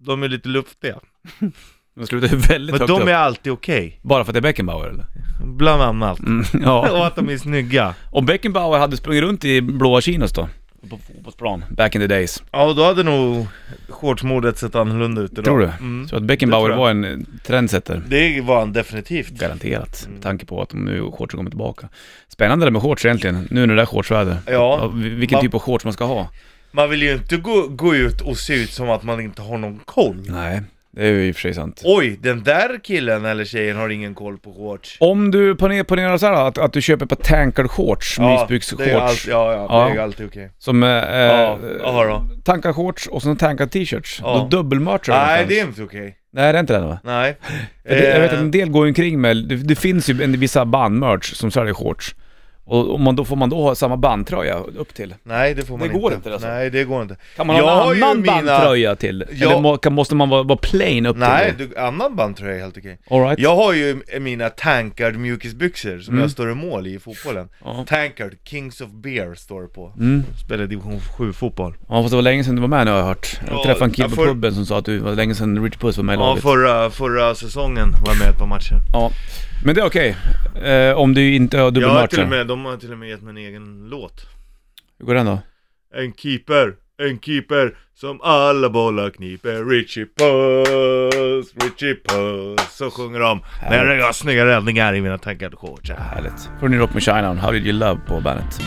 [0.00, 0.98] De är lite luftiga.
[1.96, 3.08] de slutar ju väldigt Men högt de upp.
[3.08, 4.00] är alltid okej.
[4.02, 5.04] Bara för att det är Beckenbauer eller?
[5.44, 6.18] Bland annat.
[6.18, 6.90] Mm, ja.
[6.90, 7.94] Och att de är snygga.
[8.12, 10.48] Om Beckenbauer hade sprungit runt i blåa chinos då?
[10.90, 12.42] På fotbollsplan, back in the days.
[12.52, 13.46] Ja, då hade nog
[13.88, 15.44] shortsmodet sett annorlunda ut idag.
[15.44, 15.66] Tror du?
[15.80, 16.08] Mm.
[16.08, 18.02] Så att Beckenbauer var en eh, trendsetter.
[18.08, 19.28] Det var han definitivt.
[19.30, 20.14] Garanterat, Mm.
[20.14, 21.88] med tanke på att nu shortsen kommer tillbaka.
[22.28, 24.36] Spännande det med shorts egentligen, nu när det är shortsväder.
[24.46, 24.88] Ja.
[24.94, 26.28] Vilken Man- typ av shorts man ska ha.
[26.70, 29.58] Man vill ju inte gå, gå ut och se ut som att man inte har
[29.58, 30.16] någon koll.
[30.28, 30.62] Nej,
[30.98, 31.82] det är ju i och för sig sant.
[31.84, 34.96] Oj, den där killen eller tjejen har ingen koll på shorts.
[35.00, 38.86] Om du ponerar, ponerar så här att, att du köper på tankard shorts, det är
[38.86, 40.50] ju allt, ja, ja, det är ju alltid okej.
[40.58, 42.24] Som eh, Ja, jaha då.
[42.44, 44.20] tankar shorts och sen tankar t-shirts.
[44.22, 44.48] Ja.
[44.50, 45.48] Då dubbelmerchar du Nej, någonstans.
[45.48, 46.16] det är inte okej.
[46.32, 46.98] Nej, det är inte det va?
[47.04, 47.36] Nej.
[47.88, 50.10] För det, jag vet att Eh, en del går ju omkring med, det, det finns
[50.10, 52.14] ju en, vissa bandmerch som säljer shorts.
[52.70, 55.14] Och man då, får man då ha samma bandtröja upp till?
[55.22, 55.98] Nej, det får man Det inte.
[55.98, 56.48] går inte, alltså.
[56.48, 57.16] Nej, det går inte.
[57.36, 59.24] Kan man Jag ha en annan mina- bandtröja till?
[59.32, 59.50] Ja.
[59.50, 61.68] Eller må, kan, måste man vara, vara plain upp Nej, till?
[61.68, 62.98] du, annan bandtröja är helt okej.
[63.10, 63.38] All right.
[63.38, 66.22] Jag har ju mina tankard mjukisbyxor som Mm.
[66.22, 67.48] jag står i mål i i fotbollen.
[67.64, 67.84] Ja.
[67.88, 69.92] Tankard, Kings of Beer står det på.
[69.98, 70.24] Mm.
[70.46, 71.74] Spelar division 7 fotboll.
[71.88, 73.40] Ja fast det var länge sedan du var med nu har jag hört.
[73.46, 75.34] Jag Ja, träffade en kille jag på får- puben som sa att du var länge
[75.34, 76.42] sedan Rich Puss var med i Ja, laget.
[76.42, 78.76] förra, förra säsongen var jag med par matcher.
[78.92, 79.10] Ja.
[79.64, 80.16] Men det är okej.
[80.62, 82.26] Eh, om du inte har Jag har till och dubbelmatcher.
[82.38, 84.26] med, de har till och med gett mig en egen låt.
[84.98, 85.38] Hur går den då?
[85.94, 93.40] En keeper, en keeper som alla bollar kniper Richie Puss, Richie Puss Så sjunger de
[93.70, 96.50] när jag gör snygga räddningar i mina tankade shorts Härligt.
[96.60, 98.60] Får ni Rock med Shine On, How Did You Love på bandet.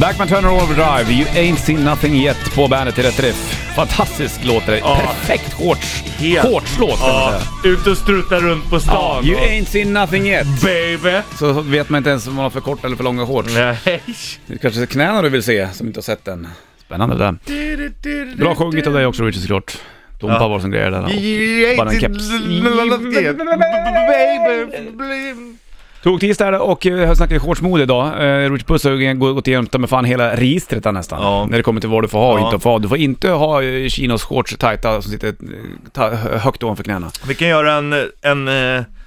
[0.00, 3.61] Backman Turner Overdrive, You Ain't Seen Nothing Yet på bandet i rätt riff.
[3.76, 4.78] Fantastisk låt det.
[4.78, 4.96] Ja.
[5.00, 6.02] Perfekt shorts.
[6.16, 6.48] Helt.
[6.48, 7.72] Shortslåt kan man Ja, säga.
[7.74, 10.46] ut och struta runt på Ja, stan you och- ain't seen nothing yet.
[10.62, 11.18] Baby!
[11.38, 13.54] Så vet man inte ens om man har för korta eller för långa shorts.
[13.54, 13.76] Nej.
[14.46, 16.48] Det är kanske är knäna du vill se, som inte har sett den.
[16.86, 18.36] Spännande det där.
[18.36, 19.78] Bra sjungit av dig också Richard såklart.
[20.20, 20.48] Tompa Ja.
[20.48, 21.76] var som grejer där.
[21.76, 22.30] Bara en keps.
[26.02, 28.06] Tog tisdag är det och eh, jag snackade shortsmode idag.
[28.06, 31.22] Eh, Richard Puss har gått igenom med fan hela registret där nästan.
[31.22, 31.46] Ja.
[31.50, 32.44] När det kommer till vad du får ha och Ja.
[32.46, 32.78] inte får ha.
[32.78, 35.34] Du får inte ha eh, chinos shorts tajta som sitter
[36.38, 37.10] högt ovanför knäna.
[37.28, 38.48] Vi kan göra en, en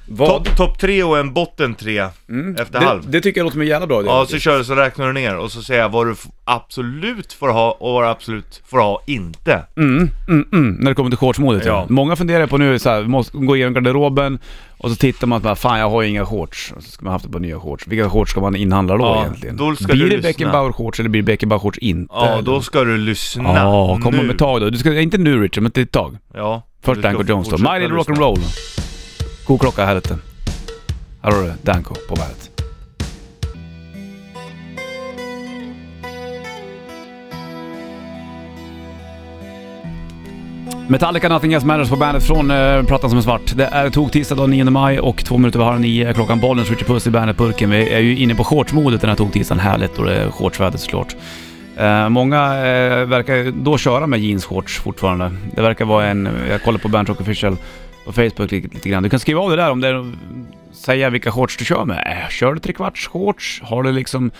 [0.08, 0.28] Vad?
[0.30, 2.56] topp top tre och en botten tre Mm.
[2.56, 3.10] efter det, halv.
[3.10, 4.10] det tycker jag låter en jävla bra idé.
[4.10, 6.26] Ja, så kör du så räknar du ner och så säger jag vad du f-
[6.46, 9.63] absolut får ha och vad du absolut får ha inte.
[9.78, 11.72] Mm, mm, mm, när det kommer till shortsmodet ja.
[11.74, 11.86] Ja.
[11.89, 14.39] Många funderar på nu så här, vi måste gå igenom garderoben
[14.78, 16.74] och så tittar man på fan jag har ju inga shorts.
[16.78, 17.88] Och så ska man haft ett par nya shorts.
[17.88, 19.58] Vilka shorts ska man inhandla då Ja, egentligen?
[19.58, 20.30] då ska blir du det lyssna.
[20.30, 22.13] Beckenbauer-shorts eller blir det Beckenbauer-shorts inte?
[22.15, 24.20] Ja, då ska du lyssna Ja, kom nu.
[24.20, 24.70] om ett tag då.
[24.70, 26.18] Du ska, inte nu Richard, men till ett tag.
[26.34, 26.63] Ja.
[26.82, 27.52] Först du ska Danko Jones då.
[27.52, 28.13] fortsätta My Little lyssna.
[28.15, 28.39] Rock'n'Roll.
[29.48, 30.18] God klocka ute.
[31.22, 32.52] Här har du Danko på bandet.
[40.88, 43.54] Metallica Nothing Else Matters på bandet från uh, Plattan som är svart.
[43.56, 46.40] Det är tog tisdag den 9 maj och två minuter över halv nio är klockan
[46.40, 47.70] Bollen skjuter Puss i bandet-burken.
[47.70, 49.60] Vi är ju inne på shortsmodet den här tog tisdagen.
[49.60, 51.16] Härligt och det är shortsväder såklart.
[51.78, 55.32] Eh, många eh, verkar ju då köra med jeansshorts fortfarande.
[55.56, 57.58] Det verkar vara en, jag kollar på Bernt Rock Official
[58.06, 59.04] på Facebook lite, lite grann.
[59.04, 60.12] Du kan skriva av det där om det är,
[60.74, 62.22] säga vilka shorts du kör med.
[62.24, 63.62] Eh, kör du trekvarts shorts?
[63.63, 64.32] Har du liksom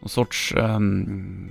[0.00, 1.48] någon sorts, ehm,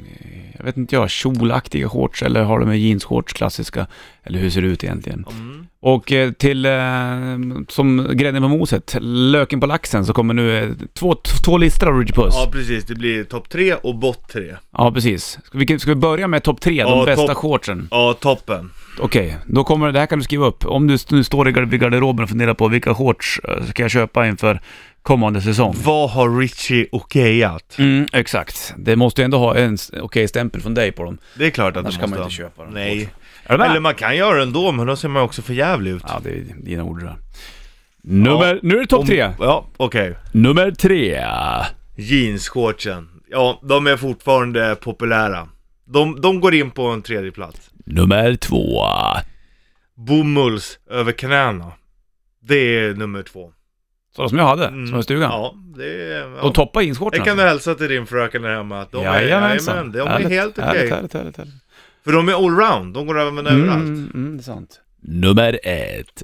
[0.58, 3.88] jag vet inte jag, kjolaktiga shorts eller har du med jeansshorts klassiska?
[4.24, 5.26] Eller hur ser det ut egentligen?
[5.32, 5.68] Mm.
[5.80, 6.72] Och eh, till, eh,
[7.70, 12.00] som grädden på moset, löken på laxen, så kommer nu eh, två, två listor av
[12.00, 12.34] Richie Puss.
[12.38, 12.86] Ja, precis.
[12.86, 14.56] Det blir topp tre och bott tre.
[14.72, 15.40] Ja, precis.
[15.44, 17.38] Ska vi, ska vi börja med topp tre, de Ja, bästa topp.
[17.38, 17.88] shortsen?
[17.92, 18.72] Ja, toppen.
[19.00, 20.66] Okej, då kommer det här kan du skriva upp.
[20.66, 24.28] Om du nu står i garderoben och funderar på vilka shorts eh, ska jag köpa
[24.28, 24.62] inför
[25.02, 25.76] kommande säsong?
[25.84, 27.76] Vad har Richie okejat?
[27.80, 28.74] Mm, exakt.
[28.78, 31.18] Det måste ju ändå ha en s- okej stämpel från dig på dem.
[31.38, 32.74] Det är klart att Annars du kan man inte köpa dem.
[32.74, 33.10] Nej.
[33.46, 36.04] Eller man kan göra det ändå, men då ser man också för jävlig ut.
[36.08, 37.16] Ja, det är dina ord det där.
[38.04, 39.32] Nummer, nu är det topp tre.
[39.40, 40.16] Ja, okej.
[40.32, 41.24] Nummer tre.
[41.96, 43.10] Jeansshortsen.
[43.30, 45.48] Ja, de är fortfarande populära.
[45.86, 47.60] De, de går in på en tredje plats.
[47.88, 48.84] Nummer två.
[49.96, 51.72] Bomulls över knäna.
[52.40, 53.54] Det är nummer två.
[54.16, 55.32] Sådana som jag hade, Mm, som var i stugan.
[55.32, 56.22] Ja, det är...
[56.24, 56.52] De Ja.
[56.54, 59.76] toppar jeansshortsen Det kan du hälsa till din fröken där hemma att de är, Jajamensan.
[59.76, 60.66] jajamän, de är Härligt, helt okej.
[60.68, 61.54] Härligt, härligt, härligt, härligt.
[62.04, 63.84] För de är allround, de går även överallt.
[63.88, 64.82] Mm, mm, det är sant.
[65.02, 66.24] Nummer ett.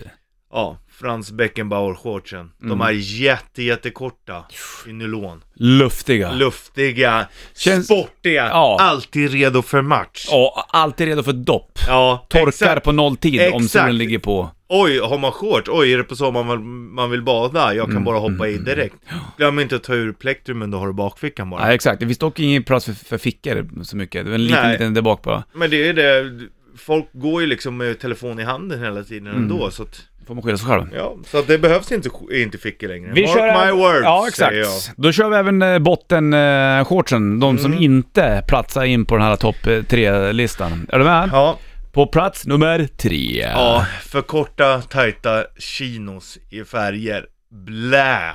[0.52, 2.50] Ja, Frans Beckenbauer-shortsen.
[2.60, 2.82] De Mm.
[2.82, 4.46] är jätte, jättekorta
[4.88, 5.44] i nylon.
[5.56, 6.32] Luftiga.
[6.32, 8.78] Luftiga, Känns- sportiga, Ja.
[8.80, 10.28] alltid redo för match.
[10.32, 11.80] Ja, alltid redo för dopp.
[11.88, 12.84] Ja, Torkar exakt.
[12.86, 13.72] på nolltid om Exakt.
[13.72, 14.50] solen ligger på.
[14.70, 15.70] Oj, har man shorts?
[15.70, 17.74] Oj, är det på sommaren man, man vill bada?
[17.76, 18.96] Jag kan Mm, bara hoppa mm, i direkt.
[19.38, 21.66] Glöm inte att ta ur plektrumen, då har du bakfickan bara.
[21.66, 22.00] Nej, exakt.
[22.00, 24.26] Det finns dock ingen plats för, för fickor så mycket.
[24.26, 24.72] Det är en liten, Nej.
[24.72, 25.44] liten där bak bara.
[25.54, 26.40] Men det är det,
[26.78, 30.44] folk går ju liksom med telefon i handen hela tiden ändå så att, Får man
[30.44, 30.86] skylla sig själv.
[30.96, 33.08] ja, så att det behövs inte, inte fickor längre.
[33.08, 34.76] Mark kör my words, Ja, säger jag.
[34.76, 34.98] exakt.
[34.98, 37.40] Då kör vi även eh, botten-shortsen.
[37.40, 37.84] De som Mm.
[37.84, 40.88] inte platsar in på den här topp eh, tre-listan.
[40.90, 41.30] Är du med?
[41.32, 41.58] Ja,
[41.92, 43.42] På plats nummer tre.
[43.54, 47.26] ja, för korta, tajta chinos i färger.
[47.52, 48.32] Blä!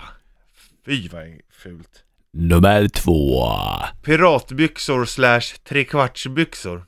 [0.86, 1.22] Fy vad
[1.62, 2.04] fult.
[2.32, 3.46] Nummer två.
[4.02, 6.84] Piratbyxor slash trekvartsbyxor.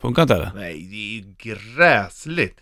[0.00, 0.50] Funkar inte eller?
[0.54, 2.56] Nej, det är ju gräsligt.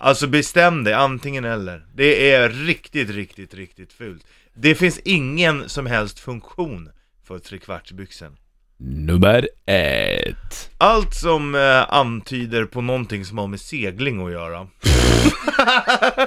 [0.00, 1.86] Alltså bestäm dig, antingen eller.
[1.94, 4.26] Det är riktigt, riktigt, riktigt fult.
[4.54, 6.90] Det finns ingen som helst funktion
[7.26, 8.36] för trekvartsbyxan.
[8.80, 10.70] Nummer ett.
[10.78, 14.66] Allt som eh, antyder på någonting som har med segling att göra.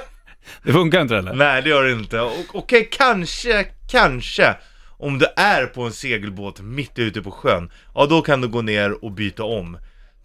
[0.64, 1.34] Det funkar inte eller?
[1.34, 2.20] Nej, det gör det inte.
[2.20, 4.56] Och- Okej, kanske, kanske.
[4.98, 8.62] Om du är på en segelbåt mitt ute på sjön, ja då kan du gå
[8.62, 9.78] ner och byta om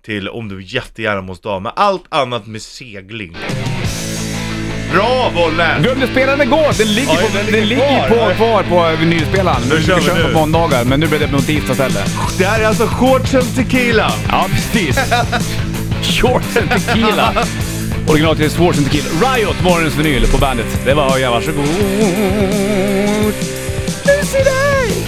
[0.08, 3.38] till om du jättegärna måste ha, men allt annat med segling.
[4.94, 5.78] Bra Bolle!
[5.82, 6.78] Glömde spela den igår!
[6.78, 8.30] Den ligger, Ja, på, den ligger kvar.
[8.30, 9.62] på, kvar på vinylspelaren.
[9.70, 10.34] Då Vi kör vi köra nu.
[10.34, 12.10] på måndagar, men nu blir det på tisdag istället.
[12.38, 14.12] Det här är alltså shortsen tequila!
[14.30, 14.98] Ja, precis.
[16.22, 17.34] Shorts and tequila.
[18.10, 19.36] Original till Shorts and tequila.
[19.36, 20.66] Riot, morgonens vinyl på bandet.
[20.86, 21.66] Det var jag, varsågod.
[24.06, 25.07] Lucy Day!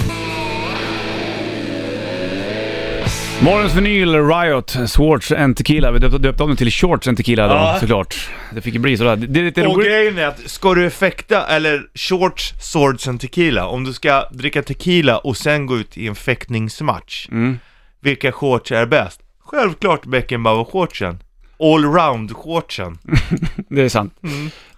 [3.42, 5.90] Morgonens vinyl, Riot, Swords and Tequila.
[5.90, 7.76] Vi döpte, döpte om den till Shorts and Tequila då, Ja.
[7.80, 8.28] såklart.
[8.54, 9.16] Det fick ju bli sådär.
[9.16, 9.88] Det är lite Och roligt.
[9.88, 14.62] grejen är att, ska du fäkta, eller shorts, swords and tequila, om du ska dricka
[14.62, 17.58] tequila och sen gå ut i en fäktningsmatch, Mm.
[18.00, 19.20] vilka shorts är bäst?
[19.44, 21.16] Självklart Beckenbauer-shortsen.
[21.58, 22.98] Allround-shortsen.
[23.68, 24.14] Det är sant.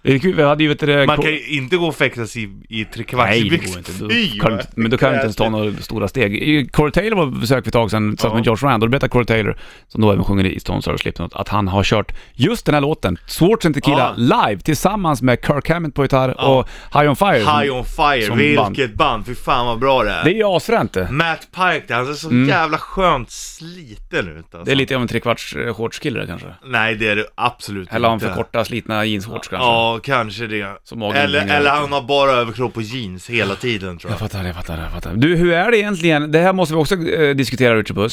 [0.03, 1.05] Det är kul, vi hade ju vet du.
[1.05, 4.07] Man kan ju inte gå och fäktas i, i Nej, det trekvartsbyxor.
[4.07, 4.53] går inte.
[4.53, 6.71] Inte- men då kan du inte ens ta några stora steg.
[6.71, 8.51] Corey Taylor var på besök för ett tag sedan tillsammans Ja.
[8.51, 10.97] med Josh Rand och då berättade Corey Taylor, som då även sjunger i Stones Sour
[10.97, 15.39] Slipknot, att han har kört just den här låten, Swords and Tequila, live tillsammans med
[15.47, 16.43] Kirk Hammett på gitarr Ja.
[16.47, 16.67] och
[17.01, 17.43] High On Fire.
[17.43, 19.25] som- High on fire, som vilket band.
[19.25, 20.23] Fy fan vad bra det är.
[20.23, 21.11] Det är ju asfränt det.
[21.11, 22.49] Matt Pike där, han ser så Mm.
[22.49, 24.63] jävla skönt sliten ut alltså.
[24.65, 26.47] Det är lite av en trekvarts eh, shortskille kanske.
[26.65, 28.27] Nej det är det absolut Eller har han inte.
[28.27, 29.65] för korta slitna jeansshorts kanske.
[29.67, 30.77] Ja, kanske det.
[30.95, 31.79] Magen Eller, hänger eller ut.
[31.79, 34.19] han har bara överkropp och jeans hela tiden tror Jag jag.
[34.31, 35.15] fattar, jag fattar, jag fattar.
[35.15, 36.31] Du, hur är det egentligen?
[36.31, 38.11] Det här måste vi också eh, diskutera Richard.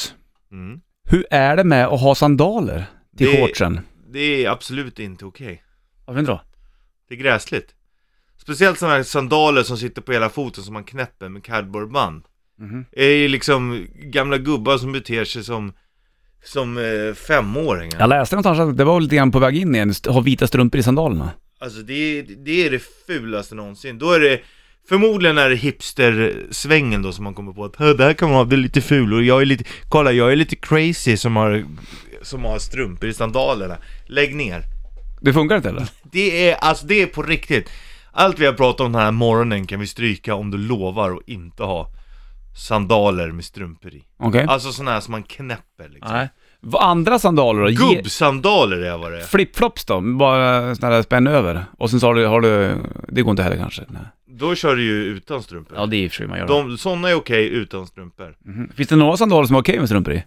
[0.52, 0.80] Mm.
[1.04, 2.84] Hur är det med att ha sandaler
[3.16, 3.80] till Det- shortsen?
[4.12, 5.62] Det är absolut inte okej.
[6.06, 6.40] Varför inte då?
[7.08, 7.74] Det är gräsligt.
[8.42, 12.22] Speciellt sådana här sandaler som sitter på hela foten som man knäpper med cardboardband.
[12.58, 12.84] Mhm.
[12.92, 15.72] Det är ju liksom gamla gubbar som beter sig som,
[16.44, 17.96] som eh, femåringar.
[18.00, 20.46] Jag läste någonstans att det var lite grann på väg in igen, st- ha vita
[20.46, 21.30] strumpor i sandalerna.
[21.60, 23.98] Alltså det är, det är det fulaste någonsin.
[23.98, 24.40] Då är det
[24.88, 28.36] Förmodligen är det hipster-svängen då som man kommer på att "Hö, det här kan man
[28.38, 31.36] ha, det är lite ful och jag är lite, kolla jag är lite crazy som
[31.36, 31.64] har,
[32.22, 33.76] som har strumpor i sandalerna.
[34.06, 34.62] Lägg ner.
[35.20, 35.88] Det funkar inte eller?
[36.12, 37.70] Det är, alltså det är på riktigt.
[38.12, 41.28] Allt vi har pratat om den här morgonen kan vi stryka om du lovar att
[41.28, 41.88] inte ha
[42.68, 44.04] sandaler med strumpor i.
[44.18, 44.44] Okej.
[44.48, 46.12] Alltså sådana här som man knäpper liksom.
[46.12, 46.28] Nej.
[46.60, 47.70] Vad andra sandaler då?
[47.70, 49.20] Ge- Gubbsandaler är vad det.
[49.20, 50.00] Flipflops då?
[50.00, 51.64] Bara sådana där spänn över.
[51.78, 52.76] Och sen så har du, har du,
[53.08, 53.82] det går inte heller kanske.
[53.88, 54.02] Nej.
[54.38, 55.76] Då kör du ju utan strumpor.
[55.78, 56.46] Ja, det är i och för sig man gör.
[56.46, 58.34] De, sådana är okej utan strumpor.
[58.44, 58.68] Mhm.
[58.76, 60.22] Finns det några sandaler som är okej med strumpor i?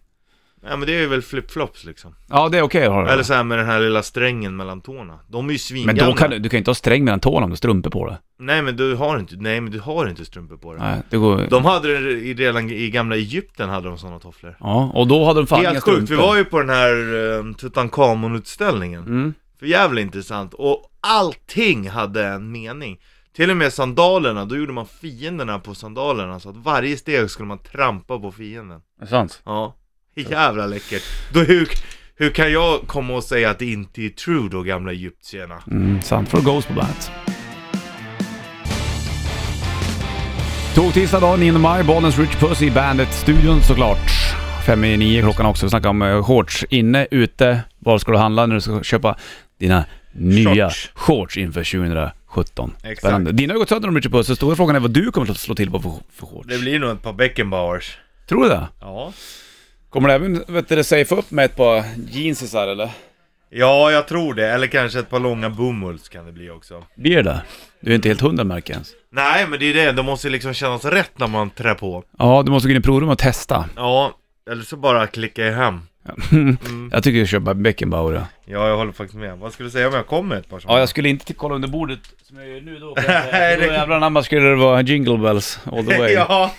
[0.65, 2.15] Ja men det är väl flipflops liksom.
[2.29, 3.11] Ja, det är okej det.
[3.11, 5.19] Eller så här med den här lilla strängen mellan tårna.
[5.27, 6.05] De är ju Men svingamla.
[6.05, 7.89] då kan du, du kan ju inte ha sträng mellan tårna om du har strumpor
[7.89, 8.17] på det.
[8.39, 10.81] Nej men du har inte, nej men du har inte strumpor på dig.
[10.81, 11.47] Nej, det går...
[11.49, 14.57] De hade det i, redan i gamla Egypten hade de sådana tofflor.
[14.59, 17.53] Ja, och då hade de fan Helt sjukt, vi var ju på den här uh,
[17.55, 19.03] Tutankhamon-utställningen.
[19.03, 19.33] Mm.
[19.59, 20.53] För jävla intressant.
[20.53, 22.99] Och allting hade en mening.
[23.35, 27.47] Till och med sandalerna, då gjorde man fienderna på sandalerna så att varje steg skulle
[27.47, 28.81] man trampa på fienden.
[29.01, 29.41] Är sant?
[29.45, 29.75] Ja,
[30.29, 31.03] jävla läckert.
[31.33, 31.69] Då hur,
[32.15, 35.63] hur kan jag komma och säga att det inte är true då, gamla egyptierna?
[35.71, 36.29] Mm, sant.
[36.29, 37.11] För Ghost på bandet.
[40.75, 44.11] Tog tisdag dag 9 maj, Bollnäs Rich Puss i Bandet-studion såklart.
[44.65, 45.65] Fem i nio klockan också.
[45.65, 46.65] Vi snackar om eh, shorts.
[46.69, 47.61] Inne, ute.
[47.79, 49.15] Var ska du handla när du ska köpa
[49.59, 50.91] dina nya Shorts.
[50.95, 52.71] shorts inför 2017?
[52.77, 52.99] Exakt.
[52.99, 53.31] Spännande.
[53.31, 55.31] Dina har ju gått sönder om Richard Puss, så stora frågan är vad du kommer
[55.31, 56.47] att slå till på för, för shorts.
[56.49, 57.97] Det blir nog ett par Beckenbauers.
[58.29, 58.67] Tror du det?
[58.81, 59.13] Ja.
[59.93, 62.89] Kommer du även, vet du, safea upp med ett par jeansisar eller?
[63.49, 64.47] Ja, jag tror det.
[64.49, 66.83] Eller kanske ett par långa bomulls kan det bli också.
[66.95, 67.41] Blir det det?
[67.79, 68.89] Du är inte helt hundra märke ens.
[69.11, 69.91] Nej, men det är det.
[69.91, 72.03] De måste liksom kännas rätt när man trär på.
[72.19, 73.65] Ja, du måste gå in i provrum och testa.
[73.75, 74.17] Ja,
[74.51, 75.79] eller så bara klicka jag hem.
[76.91, 78.13] Jag tycker jag köper Beckenbauer.
[78.13, 78.21] Ja.
[78.45, 79.37] Ja, jag håller faktiskt med.
[79.37, 80.77] Vad skulle du säga om jag kom med ett par sådana?
[80.77, 82.93] ja, jag skulle inte kolla under bordet som jag gör nu då.
[83.07, 86.13] Nej, Då det- jävlar anamma skulle det vara jingle bells all the way.
[86.13, 86.51] ja.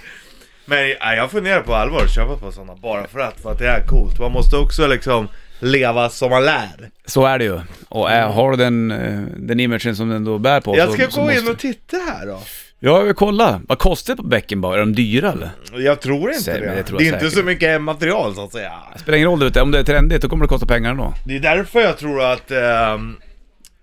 [0.65, 3.69] Men jag funderar på allvar att köpa par sådana bara för att, för att det
[3.69, 4.19] är coolt.
[4.21, 6.91] Man måste också liksom leva som man lär.
[7.07, 7.61] Så är det ju.
[7.89, 10.95] Och äh, har du den, eh, den imagen som den då bär på Jag så,
[10.95, 12.41] ska så gå in måste- och titta här då.
[12.79, 13.61] Ja, vi kolla.
[13.69, 14.75] Vad kostar det på Beckenbauer?
[14.75, 15.51] Är de dyra eller?
[15.77, 16.75] Jag tror inte Säg, det.
[16.75, 18.73] det tror det är inte så mycket material så att säga.
[18.93, 19.61] Det spelar ingen roll ute.
[19.63, 21.15] Om det är trendigt då kommer det kosta pengar ändå.
[21.27, 23.17] Det är därför jag tror att, ehm,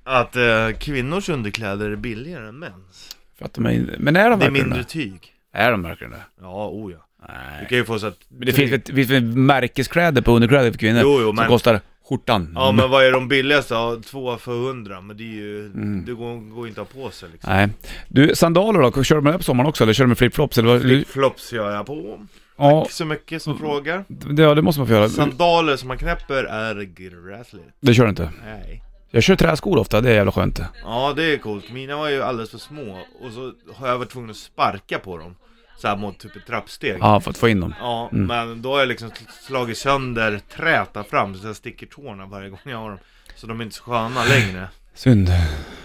[0.04, 3.16] att eh, kvinnors underkläder är billigare än mäns.
[3.38, 5.31] För att de är, men är de Det är mindre tyg.
[5.54, 6.22] Är de verkligen det?
[6.42, 6.98] Ja, oh ja.
[7.28, 7.68] Du Nej.
[7.70, 8.18] kan ju få så att...
[8.30, 11.48] Men det finns väl det finns märkeskläder på underkläder för kvinnor Jo, jo, som men-
[11.48, 12.52] kostar skjortan.
[12.56, 13.74] Ja men vad är de billigaste?
[13.74, 16.06] Ja, två för hundra, men det är ju, Mm.
[16.06, 17.54] det går, går inte att ha på sig liksom.
[17.54, 17.70] Nej.
[18.08, 19.04] Du, sandaler då?
[19.04, 20.58] Kör du med det på sommaren också eller kör du med flipflops?
[20.58, 21.08] Eller vad?
[21.08, 22.20] Flops gör jag på.
[22.58, 24.06] Ja, Tack så mycket som frågar.
[24.08, 25.10] det, ja, det måste man få göra.
[25.10, 27.64] Sandaler som man knäpper är gräsligt.
[27.82, 28.30] Det kör du inte.
[28.46, 28.84] Nej.
[29.12, 30.62] Jag kör träskor ofta, det är jävla skönt.
[30.84, 34.10] Ja det är coolt, mina var ju alldeles för små och så har jag varit
[34.10, 35.36] tvungen att sparka på dem.
[35.78, 36.98] Så här mot typ ett trappsteg.
[37.02, 37.74] Ja, för att få in dem.
[37.80, 38.26] Ja, Mm.
[38.28, 39.10] men då har jag liksom
[39.48, 43.00] slagit sönder trät där fram så jag sticker tårna varje gång jag har dem.
[43.36, 44.68] Så de är inte så sköna längre.
[44.94, 45.30] Synd.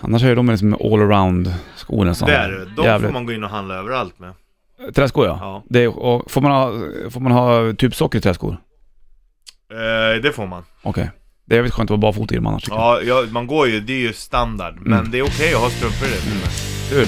[0.01, 2.29] Annars är de liksom all-around skor nästan.
[2.29, 2.65] Det är det.
[2.77, 3.07] De Jävligt.
[3.09, 4.33] får man gå in och handla överallt med.
[4.95, 5.39] Träskor ja.
[5.41, 5.63] Ja.
[5.69, 6.73] Det är, och får, man ha,
[7.11, 8.57] får man ha typ socker i träskor?
[9.71, 10.65] Eh, det får man.
[10.83, 11.11] Okej.
[11.49, 13.05] Det är jävligt skönt att vara barfota i dem annars tycker jag.
[13.05, 14.75] Ja, ja, man går ju, det är ju standard.
[14.81, 15.11] Men Mm.
[15.11, 16.49] det är okej att ha strumpor i det.
[16.95, 17.07] Kul.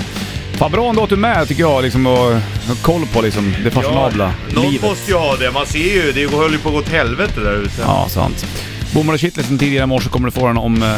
[0.58, 3.54] Fan bra ändå att du är med tycker jag, liksom och ha koll på liksom
[3.64, 4.82] det fashionabla någon livet.
[4.82, 5.50] måste ju ha det.
[5.50, 7.82] Man ser ju, det håller ju på att gå åt helvete där ute.
[7.82, 8.46] Ja, sant.
[8.94, 10.88] Bommar och shitlisten tidigare i morse kommer du få den om eh,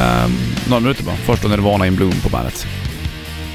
[0.68, 1.16] några minuter bara.
[1.16, 2.66] Först då Nirvana in Bloom på bandet.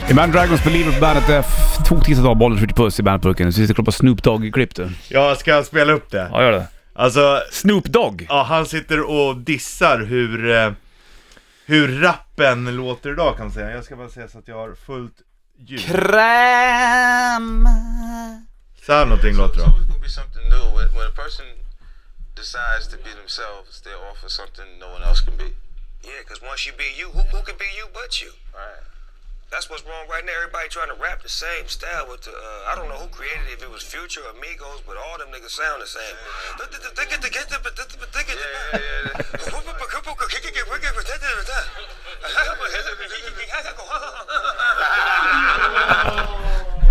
[0.10, 1.28] Imagine Dragons Believer på bandet.
[1.28, 1.44] Det
[1.86, 3.54] tog tisdag dag, bollen skjuter puss i bandetburken.
[3.54, 4.90] Så vi ska klippa Snoop Dogg-klipp du.
[5.10, 6.28] Jag ska spela upp det.
[6.32, 6.66] Ja, gör det.
[6.98, 8.26] Alltså, Snoop Dogg?
[8.30, 10.72] ja, han sitter och dissar hur, eh,
[11.66, 13.72] hur rappen låter idag kan man säga.
[13.72, 15.16] Jag ska bara säga så att jag har fullt
[15.58, 15.80] ljud.
[15.86, 17.68] Kräm.
[18.86, 19.66] Så här någonting låter It's det.
[19.72, 20.66] always gonna be something new.
[20.78, 21.46] When, when a person
[22.36, 25.50] decides to be themselves, they offer something no one else can be.
[26.10, 28.32] Yeah, because once you be you, who, who can be you but you?
[28.54, 28.84] Right.
[29.52, 30.34] That's what's wrong right now.
[30.42, 33.48] Everybody trying to rap the same style with the, uh, I don't know who created
[33.48, 36.16] it, if it was Future or Migos, but all them niggas sound the same.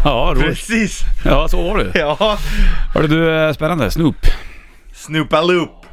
[0.04, 0.44] Ja, roligt.
[0.46, 1.04] Precis!
[1.24, 1.98] Ja, så var det.
[1.98, 2.38] Ja,
[2.94, 3.90] Hörru du, eh, spännande.
[3.90, 4.16] Snoop.
[4.92, 5.83] Snoopa Loop.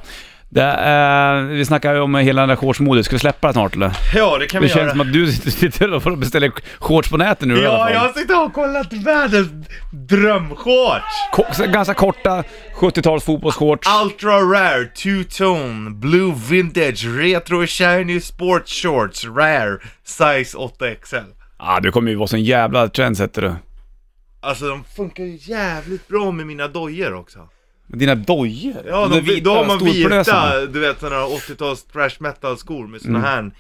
[0.54, 3.06] Det, eh, vi snackar ju om hela den där shortsmodet.
[3.06, 3.92] Ska vi släppa det snart eller?
[4.16, 4.92] Ja, det kan Det vi känns göra.
[4.92, 7.94] som att du sitter- sitter och beställer shorts på nätet nu i alla Ja, fall.
[7.94, 9.48] jag suttit och kollat världens
[9.92, 11.06] drömshorts!
[11.34, 12.44] Ko- så ganska korta
[12.76, 13.88] 70-tals fotbollsshorts.
[14.04, 21.24] Ultra rare, two-tone, blue vintage, retro shiny sports shorts, rare, size 8XL.
[21.58, 23.54] ah, du kommer ju vara sån jävla trendsetter du.
[24.42, 27.40] Alltså de funkar ju jävligt bra med mina dojor också.
[27.92, 28.76] Med dina dojor?
[28.90, 32.88] Ja, De de, då har man vita, du vet sådana här 80-tals thrash metal skor
[32.88, 33.30] med såna Mm.
[33.30, 33.52] här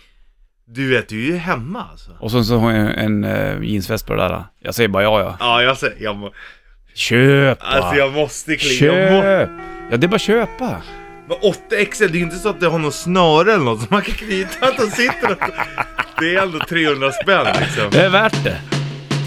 [0.66, 2.12] Du vet, du är ju hemma alltså.
[2.20, 4.44] Och så, så har jag en uh, jeansväst på det där.
[4.60, 5.38] Jag säger bara ja ja.
[5.40, 6.32] Ja, jag säger, jag, må,
[6.96, 8.94] Köp alltså jag måste klia.
[8.94, 9.50] Jag må, Köp!
[9.92, 10.82] Ja, det är bara köpa.
[11.28, 14.02] men 8XL, det är inte så att det har något snöre eller något som man
[14.02, 15.38] kan knyta att de sitter och,
[16.20, 17.84] Det är ändå 300 spänn liksom.
[17.92, 18.58] Det är värt det.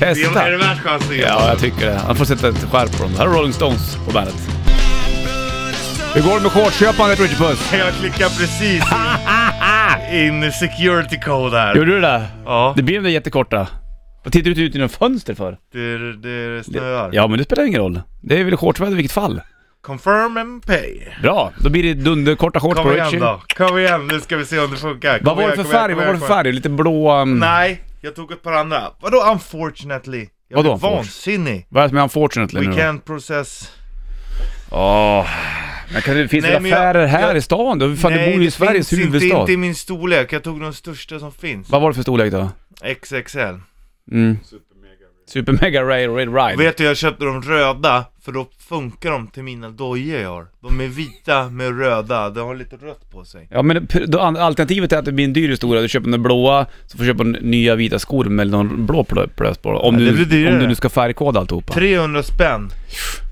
[0.00, 0.42] Det är, Testa.
[0.46, 1.18] är det värt chansen?
[1.18, 1.94] Ja, jag tycker det.
[2.06, 3.12] Han får sätta ett skärp på dem.
[3.18, 4.34] Här är Rolling Stones på bandet.
[6.14, 7.72] Hur går det med shortsköpandet Richard Puss?
[7.72, 8.82] Jag klickar precis
[10.12, 11.74] in security code här.
[11.74, 12.26] Gjorde du det?
[12.44, 13.68] Ja, Det blev det jättekorta.
[14.24, 15.58] Vad tittar du ut genom fönster för?
[15.72, 16.16] det,
[16.56, 17.10] det snöar.
[17.12, 18.00] Ja, men det spelar ingen roll.
[18.22, 19.40] Det är väl shortsväder i vilket fall.
[19.82, 21.00] Confirm and pay.
[21.22, 23.20] Bra, då blir det dunderkorta shorts Kom på igen Richie.
[23.20, 25.18] då, kom igen nu ska vi se om det funkar.
[25.18, 25.94] Kom Vad var det igen, för kom igen, färg?
[25.94, 26.52] kom Vad var igen, det kom för färg?
[26.52, 27.12] Lite blå...
[27.22, 27.38] Um...
[27.38, 28.82] Nej, jag tog ett par andra.
[29.00, 30.26] Vadå unfortunately?
[30.48, 30.96] Jag Vadå unfortunate?
[30.96, 31.66] vansinnig.
[31.68, 33.70] Vad är det som är unfortunately We nu can't process...
[34.70, 35.26] Åh.
[35.92, 37.78] Men kan det, finns Nej, det men jag- affärer här jag- i stan?
[37.78, 39.26] Du, fan, du bor ju i det Sveriges finns huvudstad.
[39.26, 41.68] Inte, inte i min storlek, jag tog de största som finns.
[41.70, 42.48] Vad var det för storlek då?
[43.02, 43.38] XXL.
[44.12, 44.38] Mm.
[45.26, 46.56] Super Mega Ray Red Ride.
[46.64, 50.46] Vet du, jag köpte de röda, för då funkar de till mina dojor jag har.
[50.62, 53.48] De är vita med röda, de har lite rött på sig.
[53.50, 55.82] Ja men då, alternativet är att det blir en dyr historia.
[55.82, 59.28] Du köper den blåa, så får du köpa nya vita skor med någon blå plö-
[59.36, 59.70] plös på.
[59.70, 61.72] Om, Ja, du, om du nu ska färgkoda alltihopa.
[61.74, 62.70] 300 spänn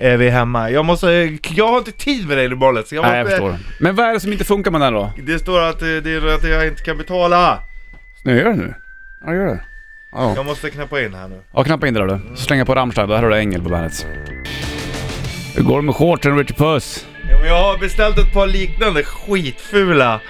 [0.01, 0.71] är vi hemma.
[0.71, 1.07] Jag måste,
[1.55, 3.11] jag har inte tid med dig Bollet, så jag måste...
[3.13, 3.57] Nej jag förstår.
[3.81, 5.13] Men vad är det som inte funkar med den då?
[5.27, 7.59] Det står att det, det är att jag inte kan betala.
[8.25, 8.75] Nu gör det nu.
[9.27, 9.61] Ja gör det.
[10.13, 11.41] Ja, Jag måste knappa in här nu.
[11.53, 12.37] ja knappa in det där du.
[12.37, 14.07] Så slänga på Rammstein, då här har du Engel på bandet.
[15.57, 17.07] Hur går det med shortsen Richard Puss?
[17.31, 20.21] Ja, men jag har beställt ett par liknande skitfula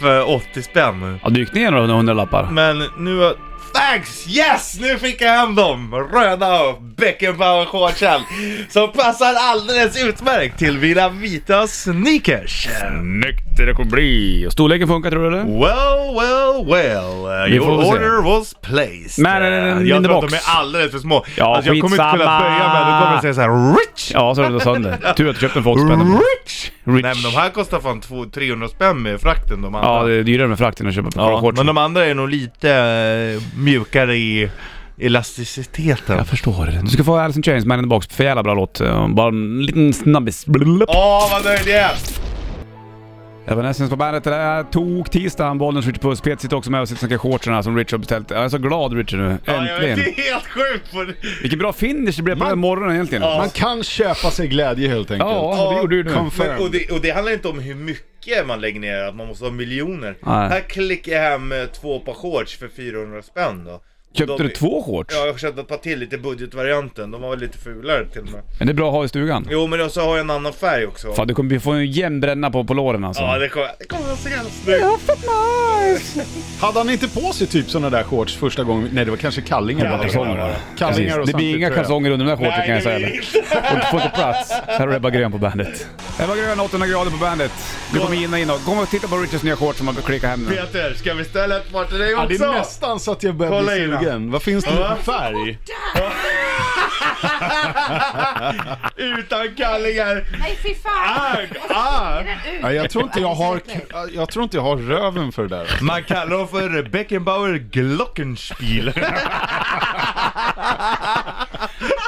[0.00, 1.18] för 80 spänn nu.
[1.24, 2.48] Ja du gick ner några hundralappar.
[2.50, 3.34] Men nu har
[3.74, 4.28] Thanks!
[4.28, 4.78] Yes!
[4.80, 5.94] Nu fick jag hem dem!
[6.12, 6.60] Röda
[6.98, 8.20] Beckenbauer-shortsen.
[8.68, 12.68] Som passar alldeles utmärkt till mina vita sneakers.
[12.90, 14.46] Snyggt det kommer bli.
[14.46, 15.44] Och storleken funkar tror du eller?
[15.44, 17.08] Well, well, well.
[17.22, 19.18] Får Your order was placed.
[19.22, 21.24] Men, men, jag tror att de är alldeles för små.
[21.36, 22.92] Ja, alltså, jag kommer inte kunna böja mig.
[22.92, 24.10] Då kommer jag säga såhär Rich!
[24.14, 25.14] Ja, så är det sönder.
[25.16, 26.12] Tur att du köpte en för 80 spänn.
[26.12, 26.70] Rich!
[26.84, 27.02] Rich.
[27.02, 29.90] Nej men de här kostar fan två- 300 spänn med frakten de andra.
[29.90, 31.56] Ja, det är dyrare med frakten att köpa på Ja, shorts.
[31.56, 34.50] men de andra är nog lite eh, mjukare i
[35.00, 36.16] elasticiteten.
[36.16, 36.78] Jag förstår.
[36.82, 38.06] Du ska få Alice in Chains, Man in the Box.
[38.06, 38.80] För jävla bra låt.
[38.80, 40.44] Eh, Bara en liten snabbis.
[40.88, 41.90] Åh vad nöjd jag är!
[43.46, 44.24] Det var nästan på bandet.
[44.24, 46.20] Det är tok tisdagen, Bollnäs Richard Puss.
[46.20, 48.30] Peter sitter också med och sitter och snackar shortsen som Richard har beställt.
[48.30, 49.38] Jag är så glad Richard nu.
[49.44, 49.98] Ja, jag Äntligen.
[50.16, 50.92] det är helt sjukt!
[50.92, 51.06] På...
[51.42, 53.22] Vilken bra finish det blev på Man- den morgonen egentligen.
[53.24, 53.38] Ja.
[53.38, 55.30] Man kan köpa sig glädje helt enkelt.
[55.30, 56.10] Ja, det gjorde du nu.
[56.38, 59.26] Men, och, det, och det handlar inte om hur mycket man lägger ner, att man
[59.26, 60.16] måste ha miljoner.
[60.26, 60.48] Nej.
[60.48, 63.80] Här klickar jag hem eh, två par shorts för 400 spänn då.
[64.14, 65.14] Köpte de- du två shorts?
[65.14, 67.10] Ja, jag har köpt ett par till, lite budgetvarianten.
[67.10, 68.42] De var väl lite fulare till och med.
[68.58, 69.46] Men det är bra att ha i stugan.
[69.50, 71.12] Jo, men så har jag en annan färg också.
[71.12, 73.22] Fan, du kommer få en jämn bränna på, på låren alltså.
[73.22, 74.84] Ja, det kommer, det kommer så jävla snyggt.
[76.60, 78.88] Hade han inte på sig typ sådana där shorts första gången?
[78.92, 79.80] Nej, det var kanske kallingar.
[79.84, 80.08] Kallingar bara.
[80.08, 80.36] kalsonger.
[80.40, 80.56] var det.
[80.78, 82.98] Kallingar och det blir inga kalsonger under de där shortsen kan jag säga.
[82.98, 83.16] det eller?
[83.16, 83.82] blir inte.
[83.82, 84.52] Och får inte plats.
[84.66, 85.86] Här har du Ebba Grön på bandet.
[86.20, 87.52] Ebba Grön, 800 grader på bandet.
[87.92, 89.94] Du kommer in och in och kom och titta på Richards nya shorts som man
[89.94, 90.56] klickar hem nu.
[90.56, 92.44] Peter, ska vi ställa ett par till dig Ja, det också?
[92.44, 93.86] är nästan så att jag börjar Kolla bli.
[93.98, 94.30] Sugen.
[94.30, 95.58] Vad finns det för färg?
[98.96, 100.24] Utan kallingar!
[100.38, 101.36] Nej fy fan!
[101.36, 101.48] Agg!
[101.68, 102.22] Ah!
[102.62, 103.60] Ja, jag, tror inte jag, har,
[104.12, 105.78] jag tror inte jag har röven för det där.
[105.82, 108.92] Man kallar dem för Beckenbauer Glockenspiel.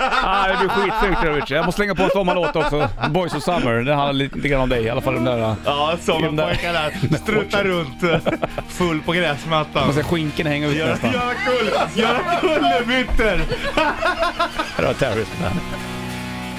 [0.00, 1.54] Ah, det blir skitsnyggt det.
[1.54, 2.88] Jag måste slänga på en sommarlåt också.
[3.10, 3.72] Boys of Summer.
[3.72, 4.84] Det handlar lite grann om dig.
[4.84, 5.54] I alla fall den där...
[5.64, 7.16] ja, sommarpojkar där.
[7.18, 8.24] Struttar runt
[8.68, 9.84] full på gräsmattan.
[9.86, 11.12] Man ser skinken hänga ut nästan.
[11.12, 11.70] göra kull,
[12.40, 13.40] kullerbyttor!
[14.76, 15.30] Här har Terrorist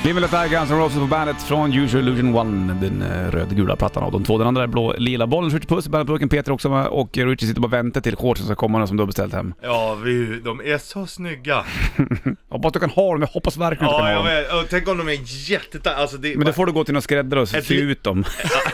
[0.03, 3.75] and Let Die, Guns N' Roses på bandet från Usual Illusion 1, den uh, rödgula
[3.75, 4.37] plattan av de två.
[4.37, 5.27] Den andra är blå, lila.
[5.27, 8.45] Bollen skjuter puss, bandetburken Peter också med och Richie sitter bara och väntar till shortsen
[8.45, 9.53] ska komma som du har beställt hem.
[9.61, 11.65] Ja, vi, de är så snygga.
[12.49, 14.57] Hoppas du kan ha dem, jag hoppas verkligen att du Ja, kan ha jag dem.
[14.57, 14.63] vet.
[14.63, 15.95] Och tänk om de är jättetajta.
[16.01, 18.23] Alltså det, Men då får du gå till någon skräddare och sy Ett ut dem.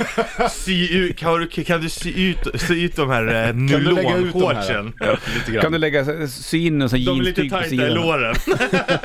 [0.52, 3.80] sy ut, kan, du, kan du sy ut, sy ut de här eh, Kan du
[3.80, 4.54] lägga ut de här?
[4.54, 4.94] nylonshortsen?
[5.36, 5.62] Lite grann.
[5.62, 7.94] Kan du lägga, sy in en sån De är lite jeanstyg på tajta i sidan?
[7.94, 8.36] låren.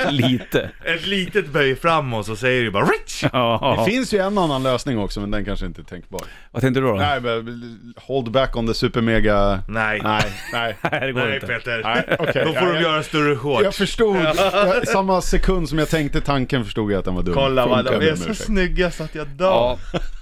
[0.09, 0.69] Lite.
[0.83, 1.75] Ett litet böj
[2.13, 3.23] framåt så säger du bara Rich!
[3.77, 6.21] Det finns ju en annan lösning också, men den kanske inte är tänkbar.
[6.51, 6.93] Vad tänkte du då?
[6.93, 9.63] Nej, men hold back on the super mega...
[9.67, 10.01] Nej.
[10.03, 10.77] Nej, nej.
[10.91, 11.47] Nej, det går Nej inte.
[11.47, 11.81] Peter.
[11.83, 12.43] Nej, okej.
[12.45, 13.63] Då får Ja, de göra större shorts.
[13.63, 17.33] Jag förstod, jag, samma sekund som jag tänkte tanken förstod jag att den var dum.
[17.33, 19.45] Kolla vad de är så snygga så att jag dör.
[19.45, 19.77] Ja,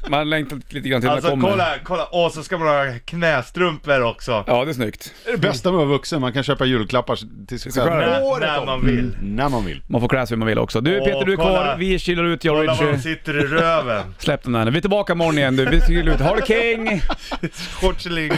[0.10, 1.52] man längtar lite grann till Alltså den kommer.
[1.52, 4.44] kolla, kolla, och så ska man ha knästrumpor också.
[4.48, 5.14] Ja, det är snyggt.
[5.26, 7.18] Det är det bästa med att vara vuxen, man kan köpa julklappar
[7.48, 7.90] till sig själv.
[7.90, 9.18] När, när man vill.
[9.22, 9.82] När man vill.
[9.88, 10.82] Man får klä sig hur man vill också.
[10.82, 11.78] Du Peter, du är kvar.
[11.82, 13.16] Vi chillar ut, jag och Kolla var de Richie.
[13.16, 14.16] sitter i röven.
[14.20, 14.72] Släpp den där nu.
[14.72, 15.66] Vi är tillbaka imorgon igen du.
[15.66, 16.20] Vi chillar ut.
[16.22, 17.02] Ha det king!
[17.74, 18.32] Shortseling.